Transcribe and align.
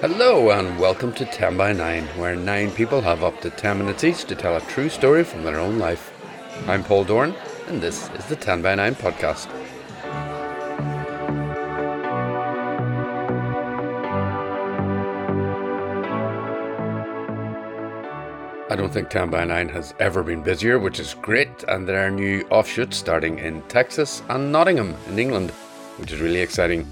Hello 0.00 0.50
and 0.50 0.78
welcome 0.78 1.12
to 1.12 1.26
10 1.26 1.58
by 1.58 1.74
9, 1.74 2.04
where 2.16 2.34
9 2.34 2.70
people 2.70 3.02
have 3.02 3.22
up 3.22 3.38
to 3.42 3.50
10 3.50 3.76
minutes 3.76 4.02
each 4.02 4.24
to 4.24 4.34
tell 4.34 4.56
a 4.56 4.60
true 4.62 4.88
story 4.88 5.22
from 5.22 5.44
their 5.44 5.60
own 5.60 5.78
life. 5.78 6.10
I'm 6.66 6.82
Paul 6.82 7.04
Doran, 7.04 7.34
and 7.68 7.82
this 7.82 8.08
is 8.14 8.24
the 8.24 8.34
10 8.34 8.62
by 8.62 8.76
9 8.76 8.94
podcast. 8.94 9.50
I 18.70 18.76
don't 18.76 18.90
think 18.90 19.10
10 19.10 19.28
by 19.28 19.44
9 19.44 19.68
has 19.68 19.92
ever 20.00 20.22
been 20.22 20.42
busier, 20.42 20.78
which 20.78 20.98
is 20.98 21.12
great, 21.12 21.64
and 21.68 21.86
there 21.86 22.06
are 22.06 22.10
new 22.10 22.40
offshoots 22.48 22.96
starting 22.96 23.38
in 23.38 23.60
Texas 23.68 24.22
and 24.30 24.50
Nottingham 24.50 24.96
in 25.10 25.18
England, 25.18 25.50
which 25.98 26.10
is 26.10 26.22
really 26.22 26.40
exciting. 26.40 26.86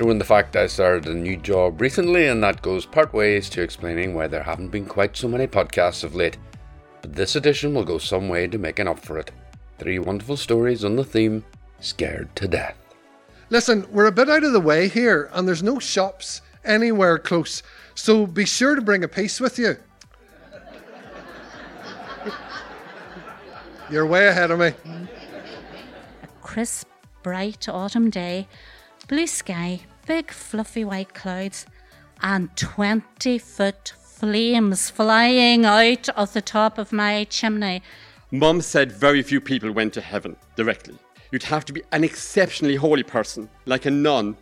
Throw 0.00 0.08
in 0.08 0.16
the 0.16 0.24
fact 0.24 0.56
I 0.56 0.66
started 0.66 1.08
a 1.08 1.14
new 1.14 1.36
job 1.36 1.78
recently, 1.78 2.28
and 2.28 2.42
that 2.42 2.62
goes 2.62 2.86
part 2.86 3.12
ways 3.12 3.50
to 3.50 3.60
explaining 3.60 4.14
why 4.14 4.28
there 4.28 4.42
haven't 4.42 4.70
been 4.70 4.86
quite 4.86 5.14
so 5.14 5.28
many 5.28 5.46
podcasts 5.46 6.02
of 6.04 6.14
late. 6.14 6.38
But 7.02 7.12
this 7.12 7.36
edition 7.36 7.74
will 7.74 7.84
go 7.84 7.98
some 7.98 8.30
way 8.30 8.46
to 8.46 8.56
making 8.56 8.88
up 8.88 8.98
for 8.98 9.18
it. 9.18 9.30
Three 9.78 9.98
wonderful 9.98 10.38
stories 10.38 10.86
on 10.86 10.96
the 10.96 11.04
theme 11.04 11.44
Scared 11.80 12.34
to 12.36 12.48
Death. 12.48 12.78
Listen, 13.50 13.86
we're 13.92 14.06
a 14.06 14.10
bit 14.10 14.30
out 14.30 14.42
of 14.42 14.54
the 14.54 14.60
way 14.60 14.88
here, 14.88 15.28
and 15.34 15.46
there's 15.46 15.62
no 15.62 15.78
shops 15.78 16.40
anywhere 16.64 17.18
close, 17.18 17.62
so 17.94 18.26
be 18.26 18.46
sure 18.46 18.76
to 18.76 18.80
bring 18.80 19.04
a 19.04 19.08
piece 19.08 19.38
with 19.38 19.58
you. 19.58 19.76
You're 23.90 24.06
way 24.06 24.28
ahead 24.28 24.50
of 24.50 24.60
me. 24.60 24.72
A 26.22 26.26
crisp, 26.40 26.88
bright 27.22 27.68
autumn 27.68 28.08
day, 28.08 28.48
blue 29.06 29.26
sky, 29.26 29.80
big 30.10 30.32
fluffy 30.32 30.84
white 30.84 31.14
clouds, 31.14 31.66
and 32.20 32.48
20 32.56 33.38
foot 33.38 33.92
flames 34.02 34.90
flying 34.90 35.64
out 35.64 36.08
of 36.08 36.32
the 36.32 36.42
top 36.42 36.78
of 36.78 36.90
my 36.92 37.22
chimney. 37.30 37.80
Mum 38.32 38.60
said 38.60 38.90
very 38.90 39.22
few 39.22 39.40
people 39.40 39.70
went 39.70 39.94
to 39.94 40.00
heaven 40.00 40.34
directly. 40.56 40.98
You'd 41.30 41.44
have 41.44 41.64
to 41.66 41.72
be 41.72 41.84
an 41.92 42.02
exceptionally 42.02 42.74
holy 42.74 43.04
person, 43.04 43.48
like 43.66 43.86
a 43.86 43.90
nun 43.92 44.36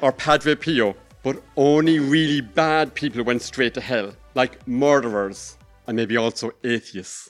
or 0.00 0.10
Padre 0.10 0.54
Pio, 0.54 0.96
but 1.22 1.42
only 1.58 1.98
really 1.98 2.40
bad 2.40 2.94
people 2.94 3.22
went 3.22 3.42
straight 3.42 3.74
to 3.74 3.82
hell, 3.82 4.10
like 4.34 4.66
murderers 4.66 5.58
and 5.86 5.98
maybe 5.98 6.16
also 6.16 6.50
atheists. 6.64 7.28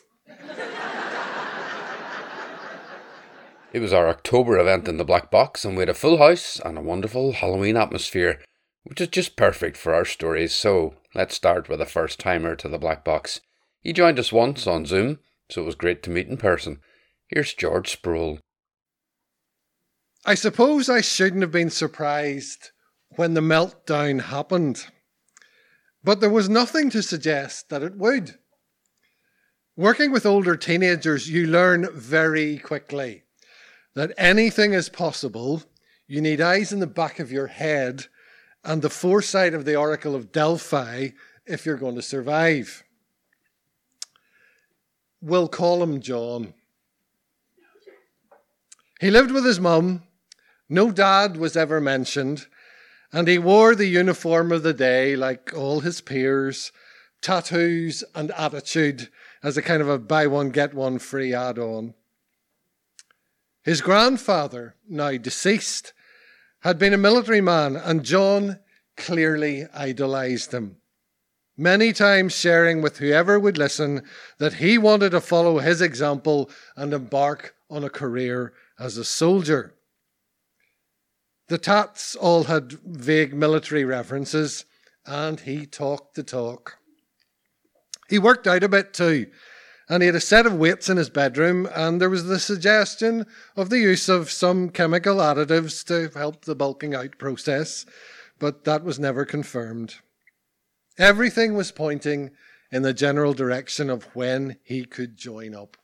It 3.75 3.81
was 3.81 3.93
our 3.93 4.09
October 4.09 4.57
event 4.57 4.87
in 4.87 4.99
the 4.99 5.05
Black 5.05 5.33
Box, 5.33 5.65
and 5.65 5.75
we 5.75 5.81
had 5.81 5.89
a 5.89 5.95
full 5.95 6.19
house 6.19 6.61
and 6.65 6.79
a 6.79 6.81
wonderful 6.81 7.33
Halloween 7.33 7.77
atmosphere, 7.77 8.41
which 8.85 9.01
is 9.01 9.09
just 9.09 9.35
perfect 9.35 9.77
for 9.77 9.93
our 9.93 10.05
stories. 10.05 10.55
So 10.55 10.95
let's 11.13 11.35
start 11.35 11.69
with 11.69 11.81
a 11.81 11.85
first 11.85 12.21
timer 12.21 12.55
to 12.55 12.69
the 12.69 12.79
Black 12.79 13.05
Box. 13.05 13.41
He 13.81 13.93
joined 13.93 14.21
us 14.21 14.31
once 14.31 14.69
on 14.69 14.87
Zoom, 14.87 15.19
so 15.51 15.63
it 15.63 15.65
was 15.65 15.75
great 15.75 16.05
to 16.05 16.11
meet 16.11 16.29
in 16.29 16.37
person. 16.37 16.79
Here's 17.27 17.53
George 17.53 17.91
Sproule. 17.91 18.39
I 20.25 20.37
suppose 20.37 20.89
I 20.89 21.01
shouldn't 21.01 21.43
have 21.43 21.51
been 21.51 21.69
surprised 21.69 22.71
when 23.17 23.35
the 23.35 23.41
meltdown 23.41 24.21
happened, 24.21 24.87
but 26.05 26.21
there 26.21 26.31
was 26.31 26.49
nothing 26.49 26.91
to 26.91 27.03
suggest 27.03 27.71
that 27.71 27.83
it 27.83 27.97
would. 27.97 28.39
Working 29.77 30.13
with 30.13 30.25
older 30.25 30.57
teenagers, 30.57 31.29
you 31.29 31.49
learn 31.49 31.89
very 31.93 32.59
quickly 32.59 33.24
that 33.95 34.13
anything 34.17 34.73
is 34.73 34.89
possible. 34.89 35.63
You 36.07 36.21
need 36.21 36.41
eyes 36.41 36.73
in 36.73 36.81
the 36.81 36.87
back 36.87 37.19
of 37.19 37.33
your 37.33 37.47
head 37.47 38.07
and 38.65 38.83
the 38.83 38.91
foresight 38.91 39.55
of 39.55 39.65
the 39.65 39.77
Oracle 39.77 40.15
of 40.15 40.33
Delphi 40.33 41.11
if 41.47 41.65
you're 41.65 41.77
going 41.77 41.95
to 41.97 42.03
survive. 42.03 42.85
We'll 45.21 45.49
call 45.49 45.83
him 45.83 46.01
John. 46.01 46.55
He 49.01 49.11
lived 49.11 49.31
with 49.31 49.45
his 49.45 49.61
mum. 49.61 50.03
No 50.69 50.91
dad 50.91 51.37
was 51.37 51.57
ever 51.57 51.81
mentioned. 51.81 52.47
And 53.13 53.29
he 53.29 53.39
wore 53.39 53.75
the 53.75 53.87
uniform 53.87 54.51
of 54.51 54.63
the 54.63 54.73
day 54.73 55.15
like 55.15 55.53
all 55.55 55.81
his 55.81 56.01
peers, 56.01 56.73
tattoos 57.21 58.03
and 58.15 58.33
attitude 58.33 59.09
as 59.43 59.57
a 59.57 59.63
kind 59.63 59.81
of 59.81 59.89
a 59.89 59.99
buy 59.99 60.27
one, 60.27 60.51
get 60.51 60.75
one 60.75 60.99
free 60.99 61.33
add 61.33 61.59
on. 61.59 61.95
His 63.65 63.81
grandfather, 63.81 64.77
now 64.87 65.17
deceased, 65.17 65.95
had 66.61 66.79
been 66.79 66.93
a 66.93 66.99
military 66.99 67.41
man, 67.41 67.77
and 67.77 68.05
John 68.05 68.61
clearly 68.97 69.67
idolized 69.73 70.53
him. 70.53 70.77
Many 71.57 71.93
times 71.93 72.35
sharing 72.35 72.83
with 72.83 72.99
whoever 72.99 73.39
would 73.39 73.57
listen 73.57 74.03
that 74.39 74.55
he 74.55 74.77
wanted 74.77 75.11
to 75.11 75.21
follow 75.21 75.59
his 75.59 75.81
example 75.81 76.51
and 76.77 76.93
embark 76.93 77.55
on 77.71 77.85
a 77.85 77.91
career 77.91 78.53
as 78.79 78.99
a 78.99 79.05
soldier. 79.05 79.75
The 81.49 81.59
tats 81.59 82.17
all 82.17 82.45
had 82.45 82.73
vague 82.85 83.33
military 83.33 83.85
references, 83.85 84.67
and 85.07 85.41
he 85.41 85.65
talked 85.65 86.17
the 86.17 86.23
talk. 86.23 86.79
He 88.09 88.19
worked 88.19 88.47
out 88.47 88.63
a 88.63 88.69
bit 88.69 88.93
too, 88.93 89.27
and 89.89 90.03
he 90.03 90.07
had 90.07 90.15
a 90.15 90.21
set 90.21 90.47
of 90.47 90.55
weights 90.55 90.89
in 90.89 90.97
his 90.97 91.11
bedroom, 91.11 91.69
and 91.75 92.01
there 92.01 92.11
was 92.11 92.25
the 92.25 92.39
suggestion 92.39 93.27
of 93.57 93.71
the 93.71 93.79
use 93.79 94.09
of 94.09 94.31
some 94.31 94.71
chemical 94.71 95.17
additives 95.17 95.85
to 95.87 96.17
help 96.19 96.45
the 96.45 96.55
bulking 96.55 96.95
out 96.95 97.19
process, 97.19 97.85
but 98.39 98.65
that 98.65 98.83
was 98.83 98.99
never 98.99 99.25
confirmed. 99.25 99.97
Everything 100.99 101.55
was 101.55 101.73
pointing 101.73 102.31
in 102.71 102.83
the 102.83 102.95
general 102.95 103.35
direction 103.35 103.91
of 103.91 104.05
when 104.15 104.57
he 104.63 104.85
could 104.85 105.17
join 105.17 105.55
up. 105.55 105.77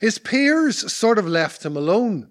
His 0.00 0.18
peers 0.18 0.92
sort 0.92 1.18
of 1.18 1.28
left 1.28 1.64
him 1.64 1.76
alone. 1.76 2.30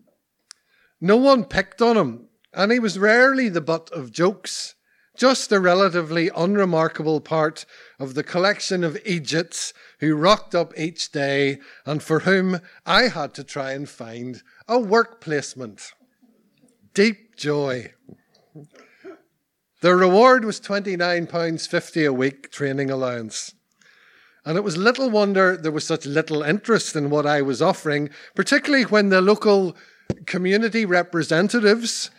No 1.00 1.18
one 1.18 1.46
picked 1.46 1.82
on 1.82 1.96
him, 1.96 2.28
and 2.54 2.72
he 2.72 2.80
was 2.80 3.00
rarely 3.00 3.48
the 3.48 3.62
butt 3.62 3.90
of 3.92 4.12
jokes 4.12 4.76
just 5.20 5.52
a 5.52 5.60
relatively 5.60 6.32
unremarkable 6.34 7.20
part 7.20 7.66
of 8.00 8.14
the 8.14 8.24
collection 8.24 8.86
of 8.86 8.98
Egypts 9.06 9.74
who 10.00 10.16
rocked 10.16 10.56
up 10.56 10.72
each 10.78 11.12
day 11.12 11.60
and 11.86 12.02
for 12.02 12.22
whom 12.22 12.62
I 12.86 13.10
had 13.10 13.34
to 13.34 13.44
try 13.44 13.74
and 13.74 13.88
find 13.88 14.42
a 14.66 14.80
work 14.80 15.20
placement. 15.20 15.92
Deep 16.94 17.36
joy. 17.36 17.92
The 19.82 19.94
reward 19.94 20.46
was 20.46 20.62
£29.50 20.62 22.08
a 22.08 22.14
week 22.14 22.50
training 22.50 22.90
allowance. 22.90 23.54
And 24.46 24.58
it 24.58 24.64
was 24.64 24.78
little 24.78 25.10
wonder 25.10 25.58
there 25.58 25.70
was 25.70 25.86
such 25.86 26.06
little 26.06 26.44
interest 26.44 26.96
in 26.96 27.10
what 27.10 27.26
I 27.26 27.42
was 27.42 27.62
offering, 27.62 28.10
particularly 28.36 28.86
when 28.86 29.10
the 29.10 29.20
local 29.20 29.76
community 30.26 30.86
representatives 30.86 32.10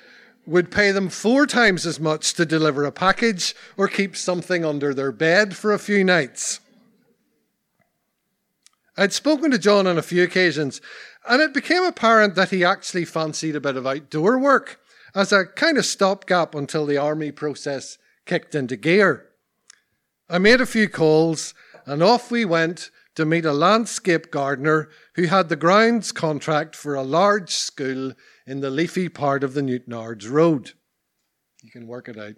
would 0.47 0.71
pay 0.71 0.91
them 0.91 1.09
four 1.09 1.47
times 1.47 1.87
as 1.87 2.01
much 2.01 2.35
to 2.35 2.47
deliver 2.47 2.85
a 2.85 2.93
package 2.93 3.55
or 3.77 3.89
keep 3.89 4.17
something 4.17 4.65
under 4.65 4.93
their 4.93 5.13
bed 5.13 5.57
for 5.57 5.73
a 5.73 5.79
few 5.79 6.03
nights. 6.03 6.61
I'd 8.97 9.13
spoken 9.13 9.51
to 9.51 9.59
John 9.59 9.87
on 9.87 9.97
a 9.97 10.03
few 10.03 10.23
occasions, 10.23 10.81
and 11.29 11.41
it 11.41 11.55
became 11.55 11.85
apparent 11.85 12.35
that 12.35 12.51
he 12.51 12.65
actually 12.65 13.05
fancied 13.05 13.57
a 13.57 13.61
bit 13.61 13.77
of 13.77 13.87
outdoor 13.87 14.39
work 14.39 14.81
as 15.15 15.33
a 15.33 15.47
kind 15.47 15.79
of 15.79 15.87
stopgap 15.87 16.55
until 16.55 16.87
the 16.87 16.99
army 16.99 17.33
process 17.33 17.99
kicked 18.27 18.55
into 18.55 18.77
gear. 18.77 19.27
I 20.29 20.39
made 20.39 20.61
a 20.61 20.67
few 20.67 20.89
calls, 20.89 21.55
and 21.87 22.03
off 22.03 22.31
we 22.31 22.45
went 22.45 22.91
to 23.21 23.27
meet 23.27 23.45
a 23.45 23.53
landscape 23.53 24.31
gardener 24.31 24.89
who 25.15 25.25
had 25.25 25.51
the 25.51 25.57
grounds 25.57 26.11
contract 26.11 26.75
for 26.75 26.95
a 26.95 27.03
large 27.03 27.51
school 27.51 28.15
in 28.47 28.61
the 28.61 28.71
leafy 28.71 29.11
part 29.11 29.45
of 29.45 29.53
the 29.53 29.61
Newtownards 29.61 30.31
Road. 30.31 30.73
You 31.63 31.71
can 31.71 31.87
work 31.87 32.09
it 32.09 32.17
out. 32.17 32.37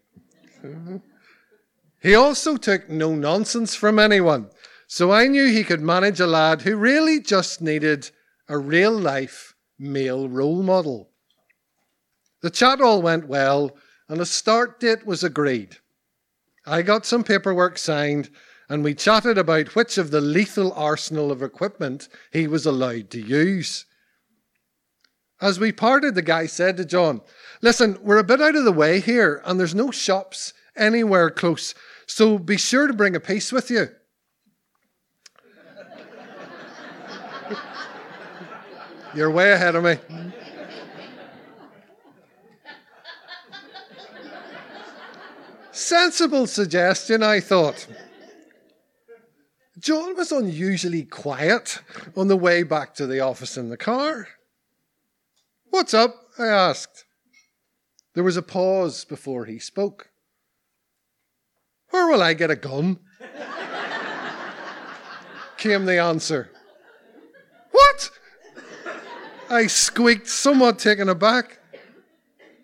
he 2.03 2.17
also 2.17 2.57
took 2.57 2.91
no 2.91 3.15
nonsense 3.15 3.77
from 3.77 4.01
anyone, 4.01 4.51
so 4.89 5.13
I 5.13 5.29
knew 5.29 5.47
he 5.47 5.63
could 5.63 5.81
manage 5.81 6.19
a 6.19 6.27
lad 6.27 6.63
who 6.63 6.75
really 6.75 7.21
just 7.21 7.63
needed 7.63 8.11
a 8.49 8.59
real 8.59 8.91
life 8.91 9.55
male 9.79 10.29
role 10.29 10.65
model. 10.65 11.11
The 12.41 12.51
chat 12.51 12.81
all 12.81 13.01
went 13.01 13.29
well, 13.29 13.77
and 14.09 14.21
a 14.21 14.27
start 14.27 14.81
date 14.81 15.07
was 15.07 15.23
agreed. 15.23 15.77
I 16.67 16.83
got 16.83 17.07
some 17.07 17.23
paperwork 17.23 17.79
signed 17.79 18.31
and 18.73 18.83
we 18.83 18.95
chatted 18.95 19.37
about 19.37 19.75
which 19.75 19.99
of 19.99 20.11
the 20.11 20.23
lethal 20.23 20.73
arsenal 20.73 21.31
of 21.31 21.43
equipment 21.43 22.09
he 22.33 22.47
was 22.47 22.65
allowed 22.65 23.11
to 23.11 23.21
use. 23.21 23.85
As 25.43 25.61
we 25.61 25.73
parted, 25.73 26.15
the 26.15 26.23
guy 26.23 26.47
said 26.47 26.79
to 26.79 26.87
John, 26.87 27.21
Listen, 27.61 27.99
we're 28.01 28.17
a 28.17 28.25
bit 28.25 28.41
out 28.41 28.57
of 28.57 28.65
the 28.65 28.73
way 28.73 28.99
here, 29.01 29.43
and 29.45 29.61
there's 29.61 29.75
no 29.75 29.91
shops 29.91 30.55
anywhere 30.75 31.29
close, 31.29 31.75
so 32.07 32.39
be 32.39 32.57
sure 32.57 32.87
to 32.87 32.95
bring 32.95 33.15
a 33.15 33.21
piece 33.21 33.53
with 33.53 33.71
you. 33.71 33.89
You're 39.15 39.31
way 39.31 39.53
ahead 39.53 39.75
of 39.75 39.85
me. 39.85 39.99
Sensible 45.73 46.47
suggestion, 46.47 47.23
I 47.23 47.41
thought. 47.41 47.87
John 49.83 50.17
was 50.17 50.31
unusually 50.31 51.03
quiet 51.03 51.81
on 52.17 52.29
the 52.29 52.37
way 52.37 52.63
back 52.63 52.95
to 52.95 53.07
the 53.07 53.19
office 53.19 53.57
in 53.57 53.69
the 53.69 53.77
car. 53.77 54.29
What's 55.71 55.93
up? 55.93 56.15
I 56.39 56.47
asked. 56.47 57.05
There 58.15 58.23
was 58.23 58.37
a 58.37 58.43
pause 58.43 59.05
before 59.05 59.47
he 59.47 59.59
spoke. 59.59 60.11
Where 61.91 62.07
will 62.07 62.23
I 62.23 62.35
get 62.35 62.49
a 62.49 62.57
gun? 62.57 63.01
came 65.57 65.85
the 65.85 65.99
answer. 65.99 66.51
What? 67.73 68.11
I 69.51 69.67
squeaked, 69.67 70.29
somewhat 70.29 70.79
taken 70.79 71.09
aback. 71.09 71.59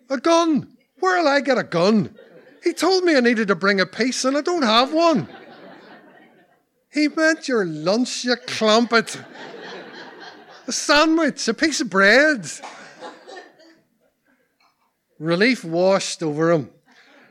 A 0.09 0.17
gun? 0.17 0.77
Where'll 1.01 1.27
I 1.27 1.41
get 1.41 1.57
a 1.57 1.63
gun? 1.63 2.15
He 2.63 2.71
told 2.71 3.03
me 3.03 3.17
I 3.17 3.19
needed 3.19 3.49
to 3.49 3.55
bring 3.55 3.81
a 3.81 3.85
piece, 3.85 4.23
and 4.23 4.37
I 4.37 4.41
don't 4.41 4.63
have 4.63 4.93
one. 4.93 5.27
He 6.91 7.07
meant 7.07 7.47
your 7.47 7.65
lunch, 7.65 8.23
you 8.25 8.35
clumpet. 8.35 9.21
A 10.67 10.71
sandwich, 10.71 11.47
a 11.47 11.53
piece 11.53 11.81
of 11.81 11.89
bread. 11.89 12.49
Relief 15.19 15.63
washed 15.63 16.23
over 16.23 16.51
him 16.51 16.71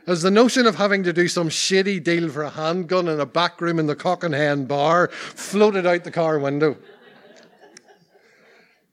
as 0.09 0.21
the 0.23 0.31
notion 0.31 0.65
of 0.65 0.75
having 0.75 1.03
to 1.03 1.13
do 1.13 1.27
some 1.27 1.49
shady 1.49 1.99
deal 1.99 2.29
for 2.29 2.43
a 2.43 2.49
handgun 2.49 3.07
in 3.07 3.19
a 3.19 3.25
back 3.25 3.61
room 3.61 3.79
in 3.79 3.85
the 3.85 3.95
Cock 3.95 4.23
and 4.23 4.33
Hen 4.33 4.65
bar 4.65 5.07
floated 5.09 5.85
out 5.85 6.03
the 6.03 6.11
car 6.11 6.39
window. 6.39 6.77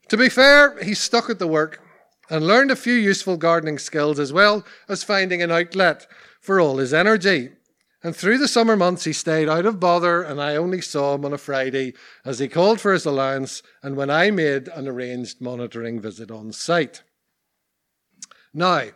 To 0.08 0.16
be 0.16 0.28
fair, 0.28 0.82
he 0.82 0.94
stuck 0.94 1.30
at 1.30 1.38
the 1.38 1.46
work 1.46 1.80
and 2.28 2.46
learned 2.46 2.70
a 2.70 2.76
few 2.76 2.92
useful 2.92 3.36
gardening 3.36 3.78
skills 3.78 4.18
as 4.18 4.32
well 4.32 4.64
as 4.88 5.02
finding 5.02 5.42
an 5.42 5.50
outlet 5.50 6.06
for 6.40 6.60
all 6.60 6.76
his 6.76 6.92
energy. 6.92 7.55
And 8.06 8.14
through 8.14 8.38
the 8.38 8.46
summer 8.46 8.76
months, 8.76 9.02
he 9.02 9.12
stayed 9.12 9.48
out 9.48 9.66
of 9.66 9.80
bother, 9.80 10.22
and 10.22 10.40
I 10.40 10.54
only 10.54 10.80
saw 10.80 11.16
him 11.16 11.24
on 11.24 11.32
a 11.32 11.38
Friday 11.38 11.92
as 12.24 12.38
he 12.38 12.46
called 12.46 12.80
for 12.80 12.92
his 12.92 13.04
allowance 13.04 13.64
and 13.82 13.96
when 13.96 14.10
I 14.10 14.30
made 14.30 14.68
an 14.68 14.86
arranged 14.86 15.40
monitoring 15.40 16.00
visit 16.00 16.30
on 16.30 16.52
site. 16.52 17.02
Now, 18.54 18.90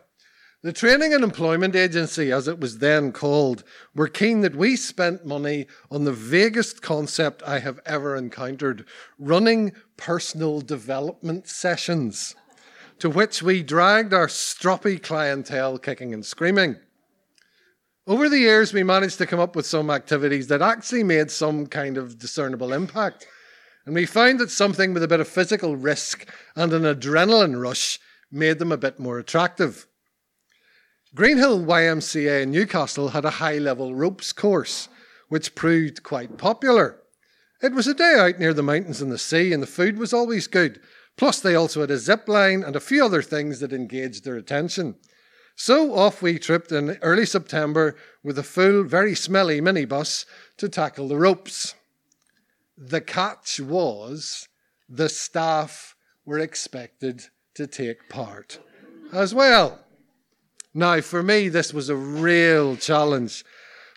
the 0.63 0.71
Training 0.71 1.13
and 1.13 1.25
Employment 1.25 1.75
Agency, 1.75 2.31
as 2.31 2.47
it 2.47 2.61
was 2.61 2.77
then 2.77 3.11
called, 3.11 3.65
were 3.93 4.07
keen 4.07 4.39
that 4.41 4.55
we 4.55 4.77
spent 4.77 5.25
money 5.25 5.67
on 5.91 6.05
the 6.05 6.13
vaguest 6.13 6.81
concept 6.81 7.43
I 7.45 7.59
have 7.59 7.81
ever 7.85 8.15
encountered 8.15 8.85
running 9.19 9.73
personal 9.97 10.61
development 10.61 11.49
sessions, 11.49 12.33
to 12.99 13.09
which 13.09 13.43
we 13.43 13.61
dragged 13.61 14.13
our 14.13 14.27
stroppy 14.27 15.03
clientele 15.03 15.79
kicking 15.79 16.13
and 16.13 16.25
screaming. 16.25 16.77
Over 18.07 18.29
the 18.29 18.39
years, 18.39 18.73
we 18.73 18.81
managed 18.81 19.19
to 19.19 19.27
come 19.27 19.39
up 19.39 19.55
with 19.55 19.67
some 19.67 19.91
activities 19.91 20.47
that 20.47 20.61
actually 20.61 21.03
made 21.03 21.29
some 21.29 21.67
kind 21.67 21.97
of 21.97 22.17
discernible 22.17 22.73
impact. 22.73 23.27
And 23.85 23.93
we 23.93 24.07
found 24.07 24.39
that 24.39 24.49
something 24.49 24.93
with 24.93 25.03
a 25.03 25.07
bit 25.07 25.19
of 25.19 25.27
physical 25.27 25.75
risk 25.75 26.27
and 26.55 26.73
an 26.73 26.81
adrenaline 26.81 27.61
rush 27.61 27.99
made 28.31 28.57
them 28.57 28.71
a 28.71 28.77
bit 28.77 28.99
more 28.99 29.19
attractive. 29.19 29.85
Greenhill 31.13 31.59
YMCA 31.59 32.41
in 32.41 32.51
Newcastle 32.51 33.09
had 33.09 33.25
a 33.25 33.31
high 33.31 33.59
level 33.59 33.93
ropes 33.93 34.33
course, 34.33 34.89
which 35.29 35.53
proved 35.53 36.01
quite 36.01 36.39
popular. 36.39 37.01
It 37.61 37.73
was 37.73 37.85
a 37.85 37.93
day 37.93 38.15
out 38.17 38.39
near 38.39 38.53
the 38.53 38.63
mountains 38.63 39.01
and 39.01 39.11
the 39.11 39.19
sea, 39.19 39.53
and 39.53 39.61
the 39.61 39.67
food 39.67 39.99
was 39.99 40.13
always 40.13 40.47
good. 40.47 40.79
Plus, 41.17 41.39
they 41.39 41.53
also 41.53 41.81
had 41.81 41.91
a 41.91 41.99
zip 41.99 42.27
line 42.27 42.63
and 42.63 42.75
a 42.75 42.79
few 42.79 43.05
other 43.05 43.21
things 43.21 43.59
that 43.59 43.73
engaged 43.73 44.23
their 44.23 44.37
attention. 44.37 44.95
So 45.55 45.93
off 45.93 46.21
we 46.21 46.39
tripped 46.39 46.71
in 46.71 46.97
early 47.01 47.25
September 47.25 47.95
with 48.23 48.37
a 48.39 48.43
full, 48.43 48.83
very 48.83 49.15
smelly 49.15 49.61
minibus 49.61 50.25
to 50.57 50.69
tackle 50.69 51.07
the 51.07 51.17
ropes. 51.17 51.75
The 52.77 53.01
catch 53.01 53.59
was 53.59 54.47
the 54.89 55.09
staff 55.09 55.95
were 56.25 56.39
expected 56.39 57.25
to 57.55 57.67
take 57.67 58.09
part 58.09 58.59
as 59.13 59.33
well. 59.35 59.79
Now, 60.73 61.01
for 61.01 61.21
me, 61.21 61.49
this 61.49 61.73
was 61.73 61.89
a 61.89 61.95
real 61.95 62.77
challenge. 62.77 63.43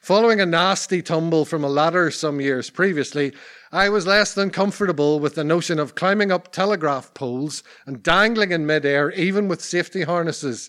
Following 0.02 0.40
a 0.40 0.46
nasty 0.46 1.00
tumble 1.00 1.44
from 1.44 1.64
a 1.64 1.68
ladder 1.68 2.10
some 2.10 2.40
years 2.40 2.68
previously, 2.68 3.32
I 3.72 3.88
was 3.88 4.06
less 4.06 4.34
than 4.34 4.50
comfortable 4.50 5.18
with 5.18 5.34
the 5.34 5.44
notion 5.44 5.78
of 5.78 5.94
climbing 5.94 6.30
up 6.30 6.52
telegraph 6.52 7.14
poles 7.14 7.62
and 7.86 8.02
dangling 8.02 8.52
in 8.52 8.66
midair, 8.66 9.10
even 9.12 9.48
with 9.48 9.62
safety 9.62 10.02
harnesses. 10.02 10.68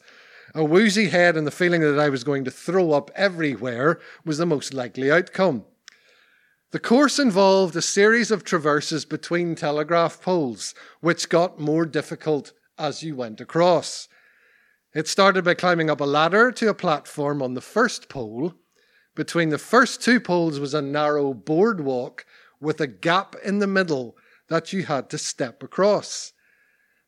A 0.58 0.64
woozy 0.64 1.10
head 1.10 1.36
and 1.36 1.46
the 1.46 1.52
feeling 1.52 1.82
that 1.82 2.00
I 2.00 2.08
was 2.08 2.24
going 2.24 2.46
to 2.46 2.52
throw 2.52 2.94
up 2.94 3.12
everywhere 3.14 4.00
was 4.24 4.38
the 4.38 4.46
most 4.46 4.74
likely 4.74 5.12
outcome. 5.12 5.66
The 6.72 6.80
course 6.80 7.20
involved 7.20 7.76
a 7.76 7.82
series 7.82 8.32
of 8.32 8.46
traverses 8.46 9.04
between 9.04 9.56
telegraph 9.56 10.22
poles, 10.22 10.74
which 11.02 11.28
got 11.28 11.60
more 11.60 11.86
difficult 11.86 12.54
as 12.80 13.04
you 13.04 13.18
went 13.18 13.42
across. 13.42 14.08
It 14.94 15.10
started 15.10 15.44
by 15.44 15.56
climbing 15.56 15.90
up 15.90 16.00
a 16.00 16.06
ladder 16.06 16.54
to 16.54 16.70
a 16.70 16.74
platform 16.74 17.42
on 17.42 17.54
the 17.54 17.60
first 17.60 18.08
pole. 18.08 18.54
Between 19.14 19.50
the 19.50 19.58
first 19.58 20.02
two 20.02 20.22
poles 20.22 20.58
was 20.58 20.74
a 20.74 20.82
narrow 20.82 21.34
boardwalk 21.34 22.26
with 22.62 22.80
a 22.80 22.88
gap 22.88 23.36
in 23.44 23.60
the 23.60 23.68
middle 23.68 24.16
that 24.48 24.72
you 24.72 24.84
had 24.84 25.10
to 25.10 25.18
step 25.18 25.62
across. 25.62 26.32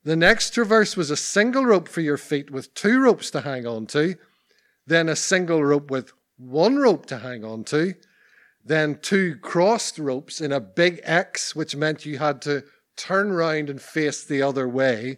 The 0.08 0.16
next 0.16 0.52
traverse 0.52 0.96
was 0.96 1.12
a 1.12 1.18
single 1.18 1.66
rope 1.66 1.90
for 1.90 2.00
your 2.00 2.16
feet 2.16 2.50
with 2.50 2.74
two 2.74 3.02
ropes 3.02 3.30
to 3.32 3.42
hang 3.42 3.68
on 3.68 3.88
to, 3.88 4.16
then 4.86 5.10
a 5.10 5.18
single 5.18 5.62
rope 5.62 5.92
with 5.92 6.14
one 6.38 6.78
rope 6.78 7.06
to 7.08 7.18
hang 7.18 7.44
on 7.44 7.66
to, 7.66 7.94
then 8.64 9.00
two 9.02 9.36
crossed 9.42 10.00
ropes 10.00 10.40
in 10.40 10.54
a 10.54 10.62
big 10.62 11.02
X, 11.04 11.56
which 11.58 11.76
meant 11.76 12.06
you 12.06 12.20
had 12.20 12.42
to 12.44 12.64
turn 12.96 13.34
round 13.34 13.70
and 13.70 13.82
face 13.82 14.24
the 14.24 14.42
other 14.42 14.66
way 14.68 15.18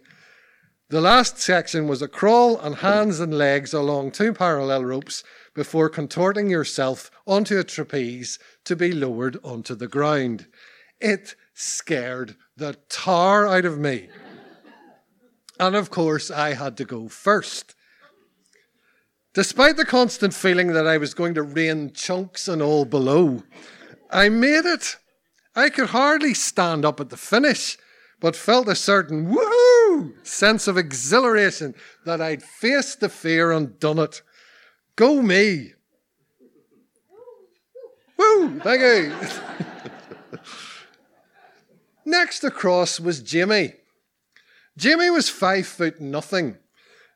the 0.90 1.00
last 1.00 1.38
section 1.38 1.86
was 1.86 2.02
a 2.02 2.08
crawl 2.08 2.56
on 2.56 2.72
hands 2.72 3.20
and 3.20 3.32
legs 3.32 3.72
along 3.72 4.10
two 4.10 4.32
parallel 4.32 4.84
ropes 4.84 5.22
before 5.54 5.88
contorting 5.88 6.50
yourself 6.50 7.12
onto 7.28 7.60
a 7.60 7.62
trapeze 7.62 8.40
to 8.64 8.74
be 8.74 8.90
lowered 8.90 9.38
onto 9.44 9.76
the 9.76 9.86
ground. 9.86 10.48
It 11.00 11.36
scared 11.54 12.34
the 12.56 12.76
tar 12.88 13.46
out 13.46 13.64
of 13.64 13.78
me. 13.78 14.08
And 15.60 15.76
of 15.76 15.90
course, 15.90 16.30
I 16.30 16.54
had 16.54 16.76
to 16.78 16.84
go 16.84 17.08
first. 17.08 17.74
Despite 19.34 19.76
the 19.76 19.84
constant 19.84 20.34
feeling 20.34 20.68
that 20.72 20.86
I 20.86 20.96
was 20.96 21.14
going 21.14 21.34
to 21.34 21.42
rain 21.42 21.92
chunks 21.92 22.48
and 22.48 22.60
all 22.60 22.84
below, 22.84 23.44
I 24.10 24.28
made 24.28 24.64
it. 24.64 24.96
I 25.54 25.68
could 25.68 25.90
hardly 25.90 26.34
stand 26.34 26.84
up 26.84 26.98
at 26.98 27.10
the 27.10 27.16
finish 27.16 27.76
but 28.20 28.36
felt 28.36 28.68
a 28.68 28.74
certain 28.74 29.30
woo 29.30 30.14
sense 30.22 30.68
of 30.68 30.76
exhilaration 30.76 31.74
that 32.04 32.20
I'd 32.20 32.42
faced 32.42 33.00
the 33.00 33.08
fear 33.08 33.50
and 33.50 33.78
done 33.78 33.98
it. 33.98 34.22
Go 34.94 35.22
me. 35.22 35.72
Woo, 38.18 38.60
thank 38.60 38.80
you. 38.82 40.38
Next 42.04 42.44
across 42.44 43.00
was 43.00 43.22
Jimmy. 43.22 43.79
Jimmy 44.80 45.10
was 45.10 45.28
five 45.28 45.66
foot 45.66 46.00
nothing 46.00 46.56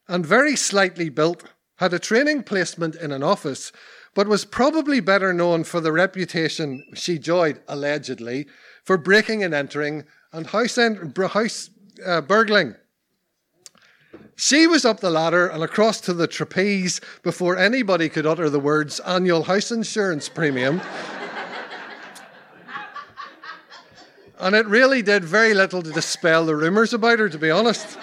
and 0.07 0.27
very 0.27 0.55
slightly 0.55 1.09
built, 1.09 1.45
had 1.77 1.95
a 1.95 1.99
training 1.99 2.43
placement 2.43 2.95
in 2.95 3.11
an 3.11 3.23
office, 3.23 3.73
but 4.13 4.29
was 4.29 4.45
probably 4.45 5.01
better 5.01 5.33
known 5.33 5.65
for 5.65 5.81
the 5.81 5.91
reputation 5.91 6.85
she 6.93 7.17
enjoyed, 7.17 7.63
allegedly, 7.67 8.47
for 8.85 8.99
breaking 8.99 9.43
and 9.43 9.55
entering 9.55 10.05
and 10.31 10.49
house, 10.49 10.77
house 10.77 11.71
uh, 12.05 12.21
burgling. 12.21 12.75
She 14.37 14.67
was 14.67 14.85
up 14.85 15.01
the 15.01 15.09
ladder 15.09 15.47
and 15.47 15.63
across 15.63 16.03
to 16.03 16.13
the 16.13 16.27
trapeze 16.27 17.01
before 17.23 17.57
anybody 17.57 18.11
could 18.11 18.27
utter 18.27 18.51
the 18.51 18.61
words 18.61 19.01
annual 19.01 19.45
house 19.45 19.71
insurance 19.71 20.29
premium. 20.29 20.83
And 24.45 24.55
it 24.55 24.67
really 24.67 25.01
did 25.01 25.25
very 25.25 25.55
little 25.55 25.81
to 25.81 25.91
dispel 25.91 26.45
the 26.45 26.55
rumours 26.55 26.93
about 26.93 27.19
her, 27.19 27.31
to 27.31 27.39
be 27.39 27.51
honest. 27.51 27.99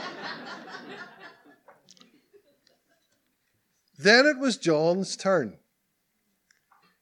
then 3.99 4.25
it 4.25 4.39
was 4.39 4.57
John's 4.57 5.15
turn. 5.15 5.59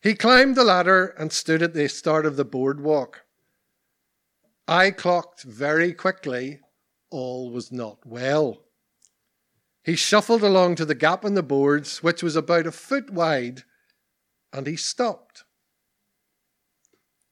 He 0.01 0.13
climbed 0.13 0.55
the 0.55 0.65
ladder 0.65 1.15
and 1.17 1.31
stood 1.31 1.62
at 1.62 1.74
the 1.74 1.88
start 1.88 2.25
of 2.25 2.36
the 2.36 2.43
boardwalk. 2.43 3.22
I 4.67 4.91
clocked 4.91 5.43
very 5.43 5.93
quickly 5.93 6.60
all 7.10 7.50
was 7.50 7.72
not 7.72 8.05
well. 8.05 8.65
He 9.86 9.96
shuffled 9.96 10.43
along 10.43 10.75
to 10.75 10.86
the 10.86 10.93
gap 10.93 11.24
in 11.24 11.36
the 11.36 11.43
boards, 11.43 12.03
which 12.03 12.22
was 12.22 12.36
about 12.36 12.67
a 12.67 12.74
foot 12.74 13.10
wide, 13.10 13.63
and 14.51 14.67
he 14.67 14.75
stopped 14.75 15.46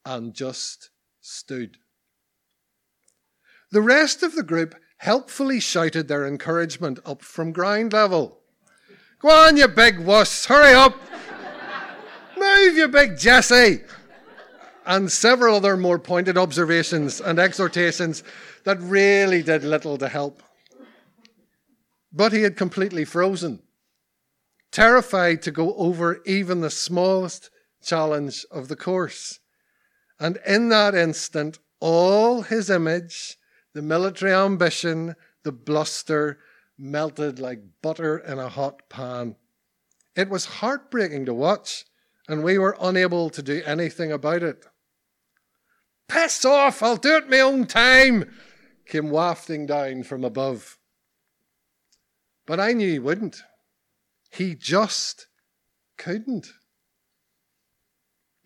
and 0.06 0.34
just 0.34 0.90
stood. 1.20 1.80
The 3.72 3.82
rest 3.82 4.24
of 4.24 4.34
the 4.34 4.44
group 4.44 4.76
helpfully 4.98 5.60
shouted 5.60 6.08
their 6.08 6.26
encouragement 6.26 7.00
up 7.06 7.22
from 7.22 7.52
ground 7.52 7.94
level. 7.94 8.40
Go 9.20 9.30
on, 9.30 9.58
you 9.58 9.68
big 9.68 10.00
wuss, 10.00 10.46
hurry 10.46 10.74
up! 10.74 10.96
Move, 12.38 12.78
you 12.78 12.88
big 12.88 13.18
Jesse! 13.18 13.82
And 14.86 15.12
several 15.12 15.58
other 15.58 15.76
more 15.76 16.00
pointed 16.00 16.38
observations 16.38 17.20
and 17.20 17.40
exhortations 17.40 18.24
that 18.64 18.80
really 18.80 19.44
did 19.44 19.64
little 19.64 19.98
to 19.98 20.08
help. 20.08 20.42
But 22.14 22.32
he 22.32 22.44
had 22.44 22.56
completely 22.56 23.04
frozen, 23.04 23.62
terrified 24.72 25.42
to 25.42 25.52
go 25.52 25.76
over 25.76 26.22
even 26.26 26.62
the 26.62 26.70
smallest 26.70 27.50
challenge 27.84 28.46
of 28.50 28.70
the 28.70 28.78
course. 28.78 29.40
And 30.20 30.40
in 30.48 30.70
that 30.70 30.96
instant, 30.96 31.60
all 31.80 32.44
his 32.44 32.70
image, 32.70 33.38
the 33.78 33.84
military 33.84 34.34
ambition, 34.34 35.16
the 35.44 35.52
bluster, 35.52 36.40
melted 36.80 37.38
like 37.38 37.60
butter 37.84 38.18
in 38.18 38.40
a 38.40 38.50
hot 38.50 38.90
pan. 38.90 39.36
It 40.16 40.30
was 40.30 40.46
heartbreaking 40.46 41.28
to 41.28 41.34
watch, 41.36 41.86
and 42.28 42.44
we 42.44 42.58
were 42.58 42.76
unable 42.82 43.30
to 43.30 43.44
do 43.44 43.62
anything 43.68 44.12
about 44.12 44.42
it. 44.42 44.66
Piss 46.08 46.44
off, 46.44 46.82
I'll 46.82 46.98
do 46.98 47.18
it 47.18 47.30
my 47.30 47.40
own 47.40 47.68
time, 47.68 48.34
came 48.88 49.12
wafting 49.12 49.68
down 49.68 50.02
from 50.02 50.24
above. 50.24 50.80
But 52.48 52.60
I 52.60 52.74
knew 52.74 52.94
he 52.94 52.98
wouldn't. 52.98 53.44
He 54.32 54.56
just 54.56 55.28
couldn't. 56.00 56.48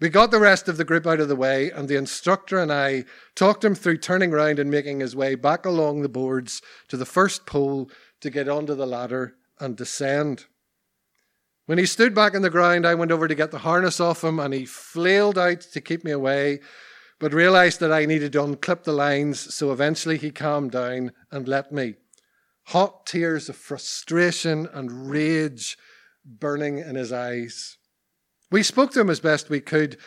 We 0.02 0.10
got 0.10 0.32
the 0.32 0.40
rest 0.40 0.68
of 0.68 0.78
the 0.78 0.84
group 0.84 1.06
out 1.06 1.20
of 1.20 1.28
the 1.28 1.36
way, 1.36 1.70
and 1.70 1.88
the 1.88 1.96
instructor 1.96 2.58
and 2.58 2.74
I 2.74 3.06
talked 3.36 3.64
him 3.64 3.76
through 3.76 4.00
turning 4.00 4.32
round 4.32 4.58
and 4.58 4.72
making 4.72 5.00
his 5.00 5.16
way 5.16 5.36
back 5.36 5.64
along 5.64 6.02
the 6.02 6.10
boards 6.10 6.64
to 6.88 6.98
the 6.98 7.06
first 7.06 7.46
pole 7.46 7.88
to 8.22 8.32
get 8.32 8.50
onto 8.50 8.74
the 8.74 8.88
ladder 8.88 9.36
and 9.60 9.78
descend. 9.78 10.46
When 11.68 11.78
he 11.78 11.86
stood 11.86 12.16
back 12.16 12.34
on 12.34 12.42
the 12.42 12.50
ground, 12.50 12.88
I 12.88 12.96
went 12.96 13.12
over 13.12 13.28
to 13.28 13.36
get 13.36 13.52
the 13.52 13.60
harness 13.60 14.00
off 14.00 14.24
him, 14.24 14.40
and 14.40 14.56
he 14.56 14.66
flailed 14.66 15.38
out 15.38 15.62
to 15.62 15.80
keep 15.80 16.04
me 16.04 16.10
away, 16.10 16.62
but 17.20 17.32
realized 17.32 17.80
that 17.82 17.92
I 17.92 18.06
needed 18.06 18.34
to 18.34 18.40
unclip 18.40 18.84
the 18.84 18.94
lines, 18.94 19.54
so 19.54 19.72
eventually 19.72 20.18
he 20.18 20.32
calmed 20.32 20.72
down 20.72 21.12
and 21.30 21.48
let 21.48 21.72
me. 21.72 21.94
Hot 22.70 23.06
tears 23.06 23.50
of 23.50 23.56
frustration 23.56 24.68
and 24.74 25.12
rage 25.12 25.78
burning 26.26 26.80
in 26.80 26.96
his 26.96 27.14
eyes. 27.14 27.78
We 28.52 28.64
spoke 28.64 28.92
to 28.92 29.00
him 29.00 29.10
as 29.10 29.22
best 29.22 29.50
we 29.50 29.62
could, 29.62 29.98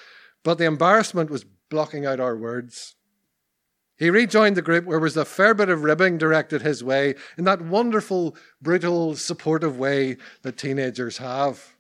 but 0.45 0.59
the 0.59 0.67
embarrassment 0.67 1.31
was 1.31 1.45
blocking 1.71 2.05
out 2.05 2.21
our 2.21 2.37
words. 2.37 2.95
He 3.97 4.11
rejoined 4.11 4.57
the 4.57 4.63
group 4.63 4.85
where 4.85 4.99
was 4.99 5.17
a 5.17 5.25
fair 5.25 5.55
bit 5.55 5.69
of 5.69 5.83
ribbing 5.83 6.19
directed 6.19 6.63
his 6.63 6.85
way 6.85 7.15
in 7.39 7.45
that 7.45 7.63
wonderful, 7.63 8.37
brutal, 8.61 9.17
supportive 9.17 9.79
way 9.79 10.17
that 10.43 10.59
teenagers 10.59 11.19
have. 11.19 11.75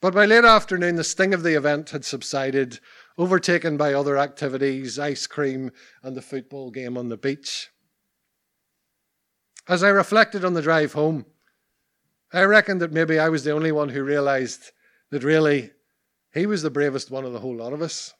But 0.00 0.14
by 0.14 0.26
late 0.26 0.44
afternoon, 0.44 0.96
the 0.96 1.04
sting 1.04 1.32
of 1.32 1.42
the 1.42 1.56
event 1.56 1.90
had 1.90 2.04
subsided, 2.04 2.80
overtaken 3.16 3.76
by 3.76 3.94
other 3.94 4.18
activities, 4.18 4.98
ice 4.98 5.26
cream, 5.26 5.70
and 6.02 6.16
the 6.16 6.22
football 6.22 6.70
game 6.70 6.98
on 6.98 7.08
the 7.08 7.16
beach. 7.16 7.70
As 9.68 9.82
I 9.82 9.88
reflected 9.88 10.44
on 10.44 10.54
the 10.54 10.62
drive 10.62 10.92
home, 10.92 11.24
I 12.32 12.42
reckoned 12.42 12.80
that 12.82 12.92
maybe 12.92 13.18
I 13.18 13.28
was 13.28 13.44
the 13.44 13.52
only 13.52 13.72
one 13.72 13.88
who 13.88 14.02
realized 14.02 14.72
that 15.10 15.22
really 15.22 15.70
he 16.32 16.46
was 16.46 16.62
the 16.62 16.70
bravest 16.70 17.10
one 17.10 17.24
of 17.24 17.32
the 17.32 17.40
whole 17.40 17.56
lot 17.56 17.72
of 17.72 17.82
us. 17.82 18.14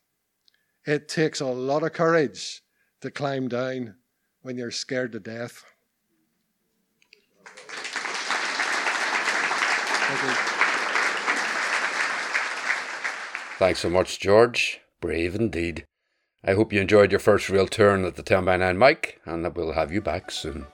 It 0.86 1.08
takes 1.08 1.40
a 1.40 1.46
lot 1.46 1.82
of 1.82 1.92
courage 1.92 2.62
to 3.00 3.10
climb 3.10 3.48
down 3.48 3.96
when 4.42 4.56
you're 4.56 4.70
scared 4.70 5.12
to 5.12 5.20
death. 5.20 5.64
Thanks 13.58 13.80
so 13.80 13.90
much, 13.90 14.20
George. 14.20 14.80
Brave 15.00 15.34
indeed. 15.34 15.86
I 16.44 16.54
hope 16.54 16.72
you 16.72 16.80
enjoyed 16.80 17.10
your 17.10 17.18
first 17.18 17.48
real 17.48 17.66
turn 17.66 18.04
at 18.04 18.14
the 18.14 18.22
10 18.22 18.44
by 18.44 18.56
9 18.56 18.78
mic 18.78 19.20
and 19.24 19.44
that 19.44 19.56
we'll 19.56 19.72
have 19.72 19.90
you 19.90 20.00
back 20.00 20.30
soon. 20.30 20.66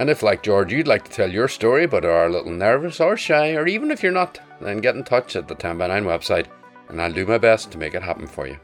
And 0.00 0.10
if, 0.10 0.22
like 0.22 0.42
George, 0.42 0.72
you'd 0.72 0.88
like 0.88 1.04
to 1.04 1.10
tell 1.10 1.30
your 1.30 1.46
story 1.46 1.86
but 1.86 2.06
are 2.06 2.26
a 2.26 2.32
little 2.32 2.50
nervous 2.50 3.00
or 3.00 3.16
shy, 3.16 3.52
or 3.54 3.68
even 3.68 3.90
if 3.90 4.02
you're 4.02 4.10
not, 4.10 4.40
then 4.60 4.78
get 4.78 4.96
in 4.96 5.04
touch 5.04 5.36
at 5.36 5.46
the 5.46 5.54
10 5.54 5.78
by 5.78 5.88
9 5.88 6.04
website 6.04 6.46
and 6.90 7.00
I'll 7.00 7.12
do 7.12 7.24
my 7.24 7.38
best 7.38 7.70
to 7.70 7.78
make 7.78 7.94
it 7.94 8.02
happen 8.02 8.26
for 8.26 8.46
you. 8.46 8.58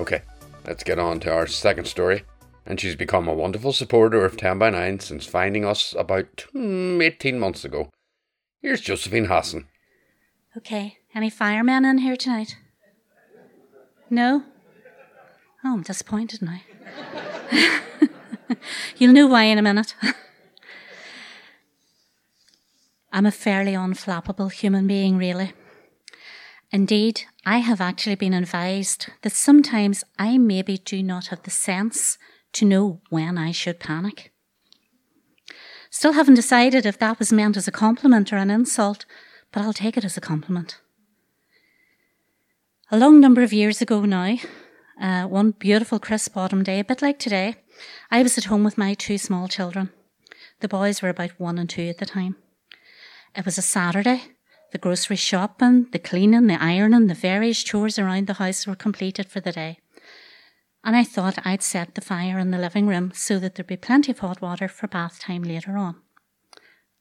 Okay, 0.00 0.22
let's 0.66 0.84
get 0.84 0.98
on 0.98 1.20
to 1.20 1.32
our 1.32 1.46
second 1.46 1.86
story. 1.86 2.22
And 2.64 2.78
she's 2.78 2.94
become 2.94 3.26
a 3.26 3.34
wonderful 3.34 3.72
supporter 3.72 4.24
of 4.24 4.36
10 4.36 4.58
by 4.58 4.70
9 4.70 5.00
since 5.00 5.26
finding 5.26 5.64
us 5.64 5.94
about 5.98 6.46
hmm, 6.52 7.00
18 7.00 7.40
months 7.40 7.64
ago. 7.64 7.90
Here's 8.60 8.80
Josephine 8.80 9.24
Hassan. 9.24 9.66
Okay, 10.56 10.98
any 11.14 11.30
firemen 11.30 11.84
in 11.84 11.98
here 11.98 12.16
tonight? 12.16 12.56
No? 14.10 14.44
Oh, 15.64 15.72
I'm 15.74 15.82
disappointed 15.82 16.42
now. 16.42 16.60
You'll 18.96 19.12
know 19.12 19.26
why 19.26 19.44
in 19.44 19.58
a 19.58 19.62
minute. 19.62 19.94
I'm 23.12 23.26
a 23.26 23.30
fairly 23.30 23.72
unflappable 23.72 24.52
human 24.52 24.86
being, 24.86 25.16
really. 25.16 25.52
Indeed, 26.70 27.22
I 27.46 27.58
have 27.58 27.80
actually 27.80 28.16
been 28.16 28.34
advised 28.34 29.06
that 29.22 29.32
sometimes 29.32 30.04
I 30.18 30.36
maybe 30.36 30.76
do 30.76 31.02
not 31.02 31.28
have 31.28 31.42
the 31.42 31.50
sense 31.50 32.18
to 32.52 32.66
know 32.66 33.00
when 33.08 33.38
I 33.38 33.52
should 33.52 33.80
panic. 33.80 34.32
Still 35.90 36.12
haven't 36.12 36.34
decided 36.34 36.84
if 36.84 36.98
that 36.98 37.18
was 37.18 37.32
meant 37.32 37.56
as 37.56 37.66
a 37.66 37.72
compliment 37.72 38.32
or 38.32 38.36
an 38.36 38.50
insult, 38.50 39.06
but 39.52 39.62
I'll 39.62 39.72
take 39.72 39.96
it 39.96 40.04
as 40.04 40.18
a 40.18 40.20
compliment. 40.20 40.78
A 42.90 42.98
long 42.98 43.20
number 43.20 43.42
of 43.42 43.52
years 43.52 43.80
ago 43.80 44.04
now, 44.04 44.36
uh, 45.00 45.24
one 45.24 45.52
beautiful 45.52 45.98
crisp 45.98 46.36
autumn 46.36 46.62
day, 46.62 46.80
a 46.80 46.84
bit 46.84 47.00
like 47.00 47.18
today, 47.18 47.56
I 48.10 48.22
was 48.22 48.38
at 48.38 48.44
home 48.44 48.64
with 48.64 48.78
my 48.78 48.94
two 48.94 49.18
small 49.18 49.48
children. 49.48 49.90
The 50.60 50.68
boys 50.68 51.02
were 51.02 51.08
about 51.08 51.38
one 51.38 51.58
and 51.58 51.68
two 51.68 51.82
at 51.82 51.98
the 51.98 52.06
time. 52.06 52.36
It 53.34 53.44
was 53.44 53.58
a 53.58 53.62
Saturday. 53.62 54.22
The 54.72 54.78
grocery 54.78 55.16
shopping, 55.16 55.86
the 55.92 55.98
cleaning, 55.98 56.46
the 56.46 56.62
ironing, 56.62 57.06
the 57.06 57.14
various 57.14 57.62
chores 57.62 57.98
around 57.98 58.26
the 58.26 58.34
house 58.34 58.66
were 58.66 58.74
completed 58.74 59.28
for 59.28 59.40
the 59.40 59.52
day. 59.52 59.78
And 60.84 60.94
I 60.94 61.04
thought 61.04 61.44
I'd 61.46 61.62
set 61.62 61.94
the 61.94 62.00
fire 62.00 62.38
in 62.38 62.50
the 62.50 62.58
living 62.58 62.86
room 62.86 63.12
so 63.14 63.38
that 63.38 63.54
there'd 63.54 63.66
be 63.66 63.76
plenty 63.76 64.12
of 64.12 64.18
hot 64.18 64.42
water 64.42 64.68
for 64.68 64.86
bath 64.86 65.20
time 65.20 65.42
later 65.42 65.76
on. 65.76 65.96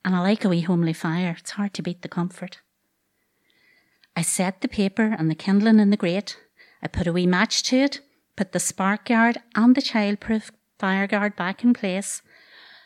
And 0.05 0.15
I 0.15 0.19
like 0.21 0.45
a 0.45 0.49
wee 0.49 0.61
homely 0.61 0.93
fire, 0.93 1.35
it's 1.39 1.51
hard 1.51 1.73
to 1.75 1.81
beat 1.81 2.01
the 2.01 2.07
comfort. 2.07 2.61
I 4.15 4.21
set 4.21 4.61
the 4.61 4.67
paper 4.67 5.15
and 5.17 5.29
the 5.29 5.35
kindling 5.35 5.79
in 5.79 5.89
the 5.89 5.97
grate. 5.97 6.37
I 6.81 6.87
put 6.87 7.07
a 7.07 7.13
wee 7.13 7.27
match 7.27 7.63
to 7.63 7.77
it, 7.77 8.01
put 8.35 8.51
the 8.51 8.59
spark 8.59 9.05
guard 9.05 9.39
and 9.55 9.75
the 9.75 9.81
childproof 9.81 10.51
fire 10.79 11.07
guard 11.07 11.35
back 11.35 11.63
in 11.63 11.73
place. 11.73 12.21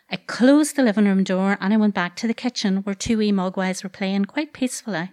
I 0.10 0.18
closed 0.18 0.76
the 0.76 0.84
living 0.84 1.06
room 1.06 1.24
door 1.24 1.58
and 1.62 1.74
I 1.74 1.78
went 1.78 1.96
back 1.96 2.16
to 2.18 2.28
the 2.28 2.34
kitchen 2.34 2.78
where 2.78 2.96
two 2.96 3.18
wee 3.18 3.32
mogwais 3.32 3.84
were 3.84 3.90
playing 3.90 4.26
quite 4.26 4.54
peacefully. 4.54 5.12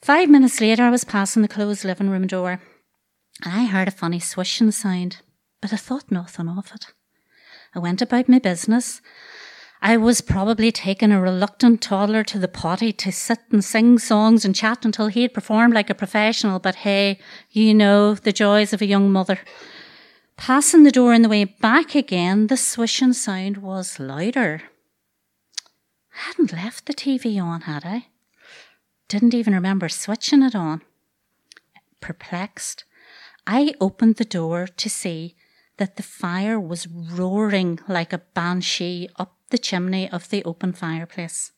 Five 0.00 0.30
minutes 0.30 0.60
later, 0.60 0.84
I 0.84 0.90
was 0.90 1.04
passing 1.04 1.42
the 1.42 1.48
closed 1.48 1.84
living 1.84 2.08
room 2.08 2.26
door 2.26 2.60
and 3.44 3.54
I 3.54 3.64
heard 3.64 3.88
a 3.88 3.92
funny 3.92 4.20
swishing 4.20 4.70
sound, 4.70 5.18
but 5.60 5.72
I 5.72 5.76
thought 5.76 6.10
nothing 6.10 6.48
of 6.48 6.72
it. 6.74 6.86
I 7.74 7.78
went 7.78 8.02
about 8.02 8.28
my 8.28 8.38
business. 8.38 9.00
I 9.82 9.96
was 9.96 10.20
probably 10.20 10.70
taking 10.72 11.10
a 11.10 11.20
reluctant 11.20 11.80
toddler 11.80 12.22
to 12.24 12.38
the 12.38 12.48
potty 12.48 12.92
to 12.94 13.12
sit 13.12 13.38
and 13.50 13.64
sing 13.64 13.98
songs 13.98 14.44
and 14.44 14.54
chat 14.54 14.84
until 14.84 15.06
he 15.06 15.22
had 15.22 15.32
performed 15.32 15.72
like 15.72 15.88
a 15.88 15.94
professional, 15.94 16.58
but 16.58 16.76
hey, 16.76 17.18
you 17.50 17.74
know 17.74 18.14
the 18.14 18.32
joys 18.32 18.72
of 18.72 18.82
a 18.82 18.86
young 18.86 19.10
mother. 19.10 19.38
Passing 20.40 20.84
the 20.84 20.90
door 20.90 21.12
on 21.12 21.20
the 21.20 21.28
way 21.28 21.44
back 21.44 21.94
again, 21.94 22.46
the 22.46 22.56
swishing 22.56 23.12
sound 23.12 23.58
was 23.58 24.00
louder. 24.00 24.62
I 26.14 26.28
hadn't 26.28 26.54
left 26.54 26.86
the 26.86 26.94
TV 26.94 27.38
on, 27.38 27.60
had 27.60 27.84
I? 27.84 28.06
Didn't 29.06 29.34
even 29.34 29.52
remember 29.52 29.90
switching 29.90 30.42
it 30.42 30.54
on. 30.54 30.80
Perplexed, 32.00 32.84
I 33.46 33.74
opened 33.82 34.16
the 34.16 34.24
door 34.24 34.66
to 34.66 34.88
see 34.88 35.36
that 35.76 35.96
the 35.96 36.02
fire 36.02 36.58
was 36.58 36.88
roaring 36.88 37.78
like 37.86 38.14
a 38.14 38.22
banshee 38.32 39.10
up 39.16 39.36
the 39.50 39.58
chimney 39.58 40.10
of 40.10 40.30
the 40.30 40.42
open 40.44 40.72
fireplace. 40.72 41.52